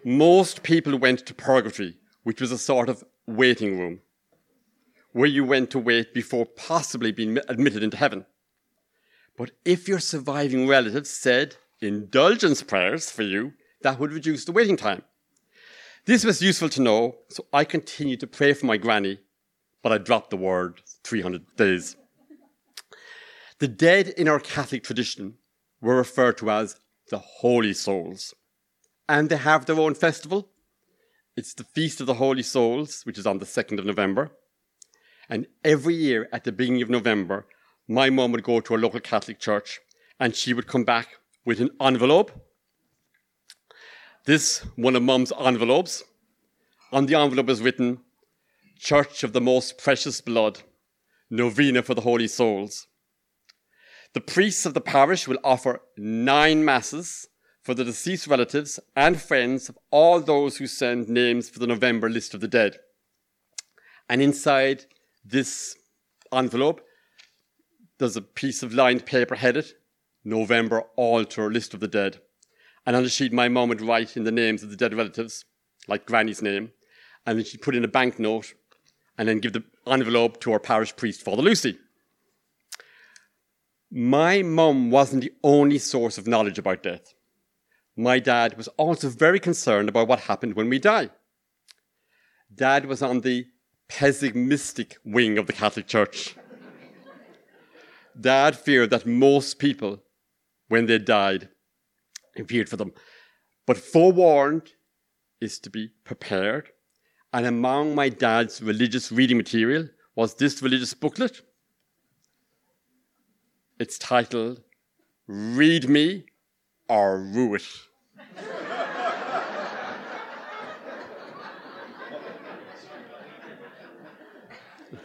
Most 0.04 0.64
people 0.64 0.98
went 0.98 1.28
to 1.28 1.36
purgatory, 1.36 2.00
which 2.24 2.42
was 2.42 2.52
a 2.52 2.58
sort 2.58 2.90
of 2.90 3.04
waiting 3.28 3.78
room 3.78 4.00
where 5.12 5.28
you 5.28 5.44
went 5.44 5.72
to 5.72 5.80
wait 5.80 6.14
before 6.14 6.46
possibly 6.46 7.12
being 7.12 7.38
admitted 7.48 7.84
into 7.84 7.98
heaven. 7.98 8.26
But 9.38 9.52
if 9.64 9.88
your 9.88 10.00
surviving 10.00 10.68
relatives 10.68 11.10
said 11.10 11.56
indulgence 11.82 12.64
prayers 12.64 13.12
for 13.12 13.24
you, 13.24 13.54
that 13.82 14.00
would 14.00 14.12
reduce 14.12 14.46
the 14.46 14.52
waiting 14.52 14.78
time. 14.78 15.04
This 16.06 16.24
was 16.24 16.42
useful 16.42 16.70
to 16.70 16.82
know, 16.82 17.18
so 17.30 17.46
I 17.52 17.64
continued 17.64 18.20
to 18.22 18.28
pray 18.28 18.54
for 18.54 18.66
my 18.66 18.78
granny, 18.78 19.20
but 19.84 19.92
I 19.92 19.98
dropped 19.98 20.30
the 20.30 20.38
word 20.38 20.82
300 21.04 21.56
days. 21.56 21.96
The 23.60 23.68
dead 23.68 24.10
in 24.10 24.28
our 24.28 24.40
Catholic 24.40 24.84
tradition 24.84 25.36
were 25.82 25.96
referred 25.96 26.38
to 26.38 26.50
as 26.50 26.80
the 27.10 27.20
Holy 27.20 27.74
Souls, 27.74 28.34
and 29.10 29.30
they 29.30 29.38
have 29.38 29.66
their 29.66 29.80
own 29.80 29.96
festival. 29.96 30.50
It's 31.36 31.54
the 31.54 31.64
Feast 31.64 32.02
of 32.02 32.08
the 32.08 32.16
Holy 32.16 32.44
Souls, 32.44 33.02
which 33.04 33.18
is 33.18 33.28
on 33.28 33.40
the 33.40 33.46
2nd 33.46 33.78
of 33.80 33.86
November. 33.86 34.32
And 35.30 35.48
every 35.64 35.96
year 35.96 36.30
at 36.32 36.44
the 36.44 36.52
beginning 36.52 36.82
of 36.82 36.90
November, 36.90 37.46
my 37.88 38.10
mum 38.10 38.32
would 38.32 38.44
go 38.44 38.60
to 38.60 38.76
a 38.76 38.78
local 38.78 39.00
Catholic 39.00 39.40
church 39.40 39.80
and 40.20 40.36
she 40.36 40.54
would 40.54 40.68
come 40.68 40.84
back 40.84 41.20
with 41.46 41.60
an 41.60 41.70
envelope. 41.80 42.32
This, 44.26 44.60
one 44.76 44.96
of 44.96 45.04
mum's 45.04 45.32
envelopes. 45.40 46.04
On 46.92 47.06
the 47.06 47.16
envelope 47.16 47.50
is 47.50 47.62
written, 47.62 48.00
Church 48.78 49.24
of 49.24 49.34
the 49.34 49.42
Most 49.42 49.78
Precious 49.78 50.22
Blood, 50.22 50.62
Novena 51.30 51.82
for 51.82 51.94
the 51.94 52.02
Holy 52.02 52.28
Souls. 52.28 52.88
The 54.14 54.22
priests 54.22 54.66
of 54.66 54.74
the 54.74 54.82
parish 54.82 55.28
will 55.28 55.40
offer 55.44 55.82
nine 55.98 56.64
masses 56.64 57.28
for 57.62 57.74
the 57.74 57.84
deceased 57.84 58.28
relatives 58.28 58.80
and 58.96 59.22
friends 59.22 59.68
of 59.68 59.78
all 59.92 60.22
those 60.22 60.58
who 60.58 60.68
send 60.68 61.10
names 61.10 61.50
for 61.50 61.60
the 61.60 61.68
November 61.68 62.10
list 62.10 62.34
of 62.34 62.40
the 62.42 62.48
dead. 62.48 62.80
And 64.10 64.22
inside 64.22 64.86
this 65.30 65.76
envelope, 66.34 66.82
there's 68.00 68.16
a 68.16 68.22
piece 68.22 68.64
of 68.64 68.74
lined 68.74 69.06
paper 69.06 69.36
headed 69.36 69.66
November 70.24 70.84
altar 70.96 71.52
list 71.52 71.74
of 71.74 71.80
the 71.80 71.88
dead. 71.88 72.20
And 72.86 72.96
on 72.96 73.04
the 73.04 73.10
sheet, 73.10 73.34
my 73.34 73.50
mum 73.50 73.70
would 73.70 73.82
write 73.82 74.16
in 74.16 74.24
the 74.24 74.32
names 74.32 74.64
of 74.64 74.70
the 74.70 74.76
dead 74.76 74.94
relatives, 74.94 75.46
like 75.88 76.06
Granny's 76.06 76.42
name, 76.42 76.72
and 77.26 77.38
then 77.38 77.46
she'd 77.46 77.62
put 77.62 77.76
in 77.76 77.84
a 77.84 77.90
banknote 77.90 78.54
and 79.18 79.28
then 79.28 79.40
give 79.40 79.54
the 79.54 79.64
envelope 79.86 80.40
to 80.42 80.52
our 80.52 80.60
parish 80.60 80.96
priest, 80.96 81.22
Father 81.22 81.42
Lucy. 81.42 81.78
My 83.92 84.42
mum 84.42 84.92
wasn't 84.92 85.24
the 85.24 85.34
only 85.44 85.80
source 85.80 86.18
of 86.18 86.28
knowledge 86.28 86.60
about 86.60 86.84
death. 86.84 87.14
My 87.96 88.20
dad 88.20 88.58
was 88.58 88.68
also 88.70 89.10
very 89.10 89.40
concerned 89.40 89.90
about 89.90 90.08
what 90.08 90.22
happened 90.22 90.56
when 90.56 90.70
we 90.70 90.78
die. 90.78 91.10
Dad 92.54 92.86
was 92.86 93.02
on 93.02 93.22
the 93.22 93.48
pessimistic 93.88 94.98
wing 95.04 95.38
of 95.38 95.48
the 95.48 95.54
Catholic 95.54 95.88
Church. 95.88 96.36
Dad 98.20 98.56
feared 98.56 98.90
that 98.90 99.06
most 99.06 99.60
people, 99.60 100.02
when 100.68 100.88
they 100.88 100.98
died, 100.98 101.50
feared 102.48 102.70
for 102.70 102.78
them. 102.78 102.94
But 103.66 103.78
forewarned 103.78 104.72
is 105.40 105.60
to 105.60 105.70
be 105.70 105.92
prepared. 106.04 106.70
And 107.34 107.46
among 107.46 107.94
my 107.94 108.10
dad's 108.10 108.62
religious 108.62 109.12
reading 109.12 109.38
material 109.38 109.90
was 110.16 110.36
this 110.36 110.62
religious 110.62 110.94
booklet. 110.94 111.42
It's 113.80 114.00
titled 114.00 114.62
Read 115.28 115.88
Me 115.88 116.26
or 116.90 117.20
Rue 117.20 117.56
It. 117.56 117.68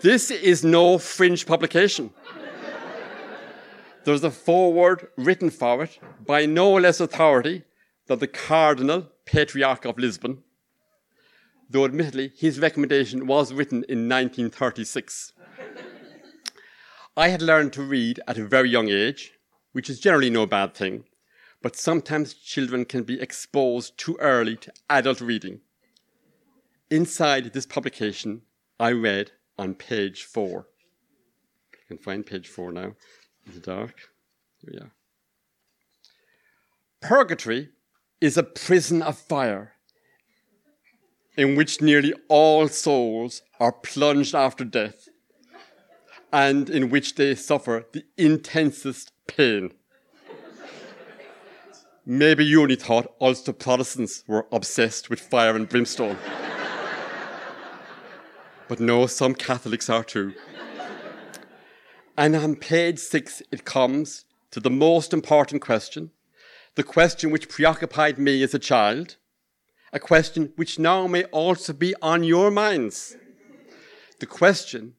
This 0.00 0.30
is 0.30 0.62
no 0.62 0.98
fringe 0.98 1.44
publication. 1.44 2.10
There's 4.04 4.24
a 4.24 4.30
foreword 4.30 5.08
written 5.16 5.50
for 5.50 5.84
it 5.84 5.98
by 6.24 6.46
no 6.46 6.72
less 6.74 7.00
authority 7.00 7.64
than 8.06 8.18
the 8.18 8.26
Cardinal 8.26 9.08
Patriarch 9.24 9.84
of 9.84 9.98
Lisbon, 9.98 10.42
though 11.68 11.84
admittedly 11.84 12.32
his 12.36 12.60
recommendation 12.60 13.26
was 13.26 13.52
written 13.52 13.84
in 13.88 14.08
1936. 14.08 15.32
I 17.16 17.28
had 17.28 17.42
learned 17.42 17.72
to 17.74 17.82
read 17.82 18.20
at 18.26 18.38
a 18.38 18.46
very 18.46 18.70
young 18.70 18.88
age, 18.88 19.32
which 19.72 19.90
is 19.90 20.00
generally 20.00 20.30
no 20.30 20.46
bad 20.46 20.74
thing, 20.74 21.04
but 21.60 21.76
sometimes 21.76 22.34
children 22.34 22.84
can 22.84 23.02
be 23.02 23.20
exposed 23.20 23.98
too 23.98 24.16
early 24.20 24.56
to 24.56 24.72
adult 24.90 25.20
reading. 25.20 25.60
Inside 26.90 27.52
this 27.52 27.66
publication, 27.66 28.42
I 28.80 28.92
read 28.92 29.32
on 29.58 29.74
page 29.74 30.24
four. 30.24 30.66
I 31.74 31.88
can 31.88 31.98
find 31.98 32.24
page 32.24 32.48
four 32.48 32.72
now 32.72 32.92
in 33.46 33.54
the 33.54 33.60
dark. 33.60 33.94
Here 34.58 34.70
we 34.72 34.78
are. 34.78 34.92
Purgatory 37.00 37.70
is 38.20 38.36
a 38.36 38.42
prison 38.42 39.02
of 39.02 39.18
fire 39.18 39.72
in 41.36 41.56
which 41.56 41.80
nearly 41.80 42.14
all 42.28 42.68
souls 42.68 43.42
are 43.58 43.72
plunged 43.72 44.34
after 44.34 44.64
death 44.64 45.08
and 46.32 46.70
in 46.70 46.90
which 46.90 47.16
they 47.16 47.34
suffer 47.34 47.84
the 47.92 48.04
intensest 48.16 49.12
pain. 49.26 49.72
Maybe 52.04 52.44
you 52.44 52.62
only 52.62 52.76
thought 52.76 53.14
Ulster 53.20 53.52
Protestants 53.52 54.24
were 54.26 54.46
obsessed 54.50 55.08
with 55.08 55.20
fire 55.20 55.54
and 55.54 55.68
brimstone. 55.68 56.16
But 58.72 58.80
no, 58.80 59.06
some 59.06 59.34
Catholics 59.34 59.90
are 59.90 60.02
too. 60.02 60.32
and 62.16 62.34
on 62.34 62.56
page 62.56 62.98
six, 62.98 63.42
it 63.52 63.66
comes 63.66 64.24
to 64.50 64.60
the 64.60 64.70
most 64.70 65.12
important 65.12 65.60
question 65.60 66.10
the 66.76 66.82
question 66.82 67.30
which 67.30 67.50
preoccupied 67.50 68.16
me 68.16 68.42
as 68.42 68.54
a 68.54 68.58
child, 68.58 69.16
a 69.92 70.00
question 70.00 70.54
which 70.56 70.78
now 70.78 71.06
may 71.06 71.24
also 71.24 71.74
be 71.74 71.94
on 72.00 72.24
your 72.24 72.50
minds. 72.50 73.14
The 74.20 74.24
question 74.24 74.94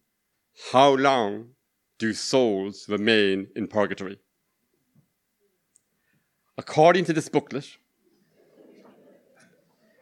how 0.71 0.93
long 0.93 1.55
do 1.97 2.13
souls 2.13 2.85
remain 2.87 3.47
in 3.55 3.65
purgatory? 3.67 4.19
According 6.59 7.05
to 7.05 7.13
this 7.13 7.27
booklet, 7.27 7.77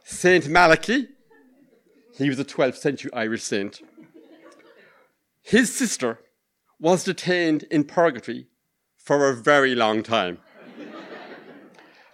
Saint 0.04 0.50
Malachy, 0.50 1.08
he 2.24 2.30
was 2.30 2.40
a 2.40 2.46
12th 2.46 2.78
century 2.78 3.12
Irish 3.14 3.44
saint, 3.44 3.82
his 5.42 5.74
sister 5.74 6.20
was 6.80 7.04
detained 7.04 7.64
in 7.64 7.84
purgatory 7.84 8.48
for 8.98 9.30
a 9.30 9.36
very 9.36 9.76
long 9.76 10.04
time. 10.04 10.38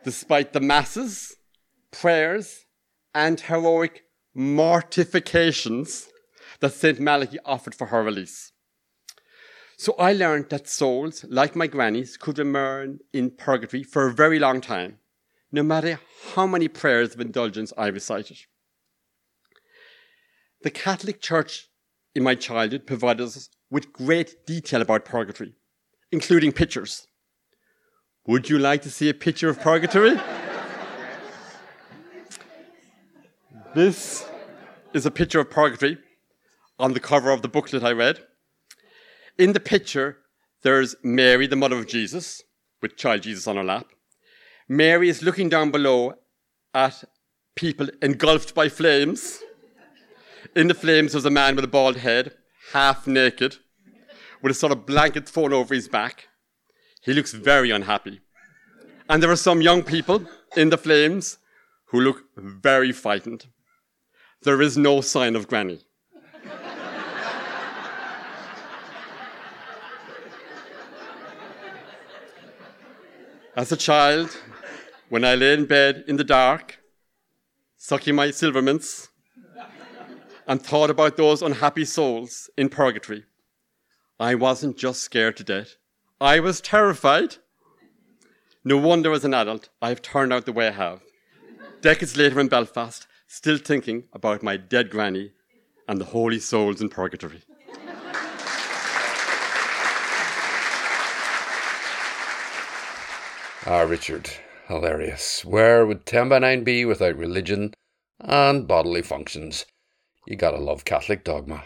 Despite 0.03 0.53
the 0.53 0.61
masses, 0.61 1.35
prayers, 1.91 2.65
and 3.13 3.39
heroic 3.39 4.03
mortifications 4.33 6.07
that 6.59 6.73
St. 6.73 6.99
Malachy 6.99 7.39
offered 7.43 7.75
for 7.75 7.87
her 7.87 8.03
release. 8.03 8.51
So 9.77 9.93
I 9.99 10.13
learned 10.13 10.49
that 10.49 10.67
souls, 10.67 11.25
like 11.27 11.55
my 11.55 11.67
grannies, 11.67 12.17
could 12.17 12.39
remain 12.39 12.99
in 13.13 13.31
purgatory 13.31 13.83
for 13.83 14.07
a 14.07 14.13
very 14.13 14.39
long 14.39 14.61
time, 14.61 14.99
no 15.51 15.63
matter 15.63 15.99
how 16.33 16.47
many 16.47 16.67
prayers 16.67 17.13
of 17.13 17.21
indulgence 17.21 17.73
I 17.77 17.87
recited. 17.87 18.37
The 20.63 20.71
Catholic 20.71 21.21
Church 21.21 21.69
in 22.15 22.23
my 22.23 22.35
childhood 22.35 22.87
provided 22.87 23.23
us 23.23 23.49
with 23.69 23.93
great 23.93 24.45
detail 24.45 24.81
about 24.81 25.05
purgatory, 25.05 25.53
including 26.11 26.51
pictures. 26.51 27.07
Would 28.25 28.49
you 28.49 28.57
like 28.57 28.81
to 28.81 28.89
see 28.89 29.09
a 29.09 29.13
picture 29.13 29.49
of 29.49 29.59
purgatory? 29.59 30.15
this 33.75 34.25
is 34.93 35.05
a 35.05 35.11
picture 35.11 35.39
of 35.39 35.49
purgatory 35.51 35.99
on 36.79 36.93
the 36.93 36.99
cover 36.99 37.29
of 37.31 37.41
the 37.41 37.47
booklet 37.47 37.83
I 37.83 37.91
read. 37.91 38.19
In 39.37 39.53
the 39.53 39.59
picture, 39.59 40.17
there's 40.63 40.95
Mary, 41.03 41.45
the 41.47 41.55
mother 41.55 41.77
of 41.77 41.87
Jesus, 41.87 42.41
with 42.81 42.97
child 42.97 43.21
Jesus 43.21 43.47
on 43.47 43.55
her 43.55 43.63
lap. 43.63 43.85
Mary 44.67 45.07
is 45.07 45.21
looking 45.21 45.49
down 45.49 45.71
below 45.71 46.13
at 46.73 47.03
people 47.55 47.87
engulfed 48.01 48.53
by 48.53 48.69
flames. 48.69 49.39
In 50.55 50.67
the 50.67 50.73
flames, 50.73 51.11
there's 51.11 51.25
a 51.25 51.29
man 51.29 51.55
with 51.55 51.65
a 51.65 51.67
bald 51.67 51.97
head, 51.97 52.33
half 52.73 53.07
naked, 53.07 53.57
with 54.41 54.51
a 54.51 54.55
sort 54.55 54.71
of 54.71 54.85
blanket 54.85 55.27
thrown 55.27 55.53
over 55.53 55.73
his 55.73 55.87
back. 55.87 56.27
He 57.01 57.13
looks 57.13 57.33
very 57.33 57.71
unhappy. 57.71 58.21
And 59.09 59.23
there 59.23 59.31
are 59.31 59.35
some 59.35 59.61
young 59.61 59.83
people 59.83 60.25
in 60.55 60.69
the 60.69 60.77
flames 60.77 61.37
who 61.85 62.01
look 62.01 62.25
very 62.35 62.91
frightened. 62.91 63.47
There 64.43 64.61
is 64.61 64.77
no 64.77 65.01
sign 65.01 65.35
of 65.35 65.47
Granny. 65.47 65.81
As 73.55 73.71
a 73.71 73.77
child, 73.77 74.37
when 75.09 75.23
I 75.23 75.33
lay 75.33 75.53
in 75.53 75.65
bed 75.65 76.03
in 76.07 76.17
the 76.17 76.23
dark, 76.23 76.77
sucking 77.75 78.13
my 78.13 78.29
silver 78.29 78.61
mints, 78.61 79.09
and 80.47 80.61
thought 80.61 80.89
about 80.89 81.17
those 81.17 81.41
unhappy 81.41 81.85
souls 81.85 82.49
in 82.57 82.69
purgatory, 82.69 83.25
I 84.19 84.33
wasn't 84.35 84.77
just 84.77 85.01
scared 85.01 85.37
to 85.37 85.43
death. 85.43 85.75
I 86.19 86.39
was 86.39 86.61
terrified. 86.61 87.35
No 88.63 88.77
wonder 88.77 89.11
as 89.11 89.25
an 89.25 89.33
adult 89.33 89.69
I've 89.81 90.01
turned 90.01 90.33
out 90.33 90.45
the 90.45 90.53
way 90.53 90.67
I 90.67 90.71
have. 90.71 91.01
Decades 91.81 92.17
later 92.17 92.39
in 92.39 92.47
Belfast, 92.47 93.05
still 93.27 93.57
thinking 93.57 94.05
about 94.13 94.41
my 94.41 94.57
dead 94.57 94.89
granny 94.89 95.33
and 95.87 96.01
the 96.01 96.05
holy 96.05 96.39
souls 96.39 96.81
in 96.81 96.89
purgatory. 96.89 97.43
Ah, 103.69 103.81
Richard, 103.81 104.29
hilarious. 104.69 105.43
Where 105.43 105.85
would 105.85 106.05
10 106.05 106.29
by 106.29 106.39
9 106.39 106.63
be 106.63 106.85
without 106.85 107.17
religion 107.17 107.73
and 108.19 108.65
bodily 108.65 109.01
functions? 109.01 109.65
You 110.27 110.35
gotta 110.35 110.57
love 110.57 110.83
Catholic 110.83 111.23
dogma. 111.23 111.63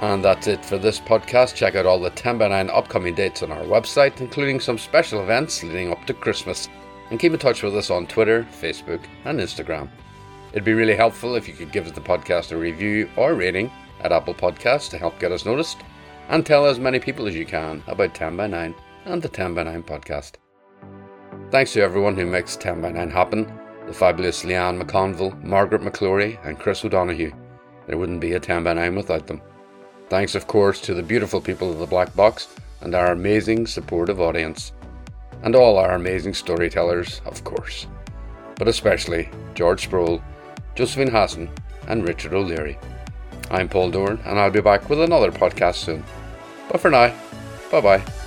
And 0.00 0.24
that's 0.24 0.46
it 0.46 0.64
for 0.64 0.78
this 0.78 1.00
podcast. 1.00 1.56
Check 1.56 1.74
out 1.74 1.86
all 1.86 1.98
the 1.98 2.10
10 2.10 2.38
by 2.38 2.48
9 2.48 2.70
upcoming 2.70 3.16
dates 3.16 3.42
on 3.42 3.50
our 3.50 3.62
website, 3.62 4.20
including 4.20 4.60
some 4.60 4.78
special 4.78 5.22
events 5.22 5.64
leading 5.64 5.90
up 5.90 6.04
to 6.06 6.14
Christmas. 6.14 6.68
And 7.10 7.18
keep 7.18 7.32
in 7.32 7.38
touch 7.40 7.64
with 7.64 7.76
us 7.76 7.90
on 7.90 8.06
Twitter, 8.06 8.46
Facebook, 8.60 9.00
and 9.24 9.40
Instagram. 9.40 9.88
It'd 10.52 10.64
be 10.64 10.74
really 10.74 10.96
helpful 10.96 11.34
if 11.34 11.48
you 11.48 11.54
could 11.54 11.72
give 11.72 11.86
us 11.86 11.92
the 11.92 12.00
podcast 12.00 12.52
a 12.52 12.56
review 12.56 13.10
or 13.16 13.34
rating 13.34 13.72
at 14.02 14.12
Apple 14.12 14.34
Podcasts 14.34 14.88
to 14.90 14.98
help 14.98 15.18
get 15.18 15.32
us 15.32 15.44
noticed, 15.44 15.78
and 16.28 16.46
tell 16.46 16.64
as 16.64 16.78
many 16.78 17.00
people 17.00 17.26
as 17.26 17.34
you 17.34 17.44
can 17.44 17.82
about 17.86 18.14
10 18.14 18.36
by 18.36 18.46
9 18.46 18.74
and 19.04 19.22
the 19.22 19.28
10 19.28 19.54
by 19.54 19.64
9 19.64 19.82
podcast. 19.82 20.41
Thanks 21.52 21.74
to 21.74 21.82
everyone 21.82 22.16
who 22.16 22.24
makes 22.24 22.56
10 22.56 22.80
by 22.80 22.92
9 22.92 23.10
happen 23.10 23.58
the 23.86 23.92
fabulous 23.92 24.42
Leanne 24.42 24.80
McConville, 24.80 25.44
Margaret 25.44 25.82
McClory, 25.82 26.42
and 26.46 26.58
Chris 26.58 26.82
O'Donoghue. 26.82 27.30
There 27.86 27.98
wouldn't 27.98 28.22
be 28.22 28.32
a 28.32 28.40
10 28.40 28.64
by 28.64 28.72
9 28.72 28.94
without 28.94 29.26
them. 29.26 29.42
Thanks, 30.08 30.34
of 30.34 30.46
course, 30.46 30.80
to 30.80 30.94
the 30.94 31.02
beautiful 31.02 31.42
people 31.42 31.70
of 31.70 31.78
the 31.78 31.84
Black 31.84 32.16
Box 32.16 32.48
and 32.80 32.94
our 32.94 33.12
amazing 33.12 33.66
supportive 33.66 34.18
audience. 34.18 34.72
And 35.42 35.54
all 35.54 35.76
our 35.76 35.94
amazing 35.94 36.32
storytellers, 36.32 37.20
of 37.26 37.44
course. 37.44 37.86
But 38.56 38.68
especially 38.68 39.28
George 39.54 39.86
Sproule, 39.86 40.22
Josephine 40.74 41.10
Hassan, 41.10 41.50
and 41.86 42.08
Richard 42.08 42.32
O'Leary. 42.32 42.78
I'm 43.50 43.68
Paul 43.68 43.90
Doran, 43.90 44.20
and 44.24 44.38
I'll 44.38 44.50
be 44.50 44.62
back 44.62 44.88
with 44.88 45.02
another 45.02 45.30
podcast 45.30 45.74
soon. 45.74 46.02
But 46.70 46.80
for 46.80 46.88
now, 46.88 47.14
bye 47.70 47.82
bye. 47.82 48.21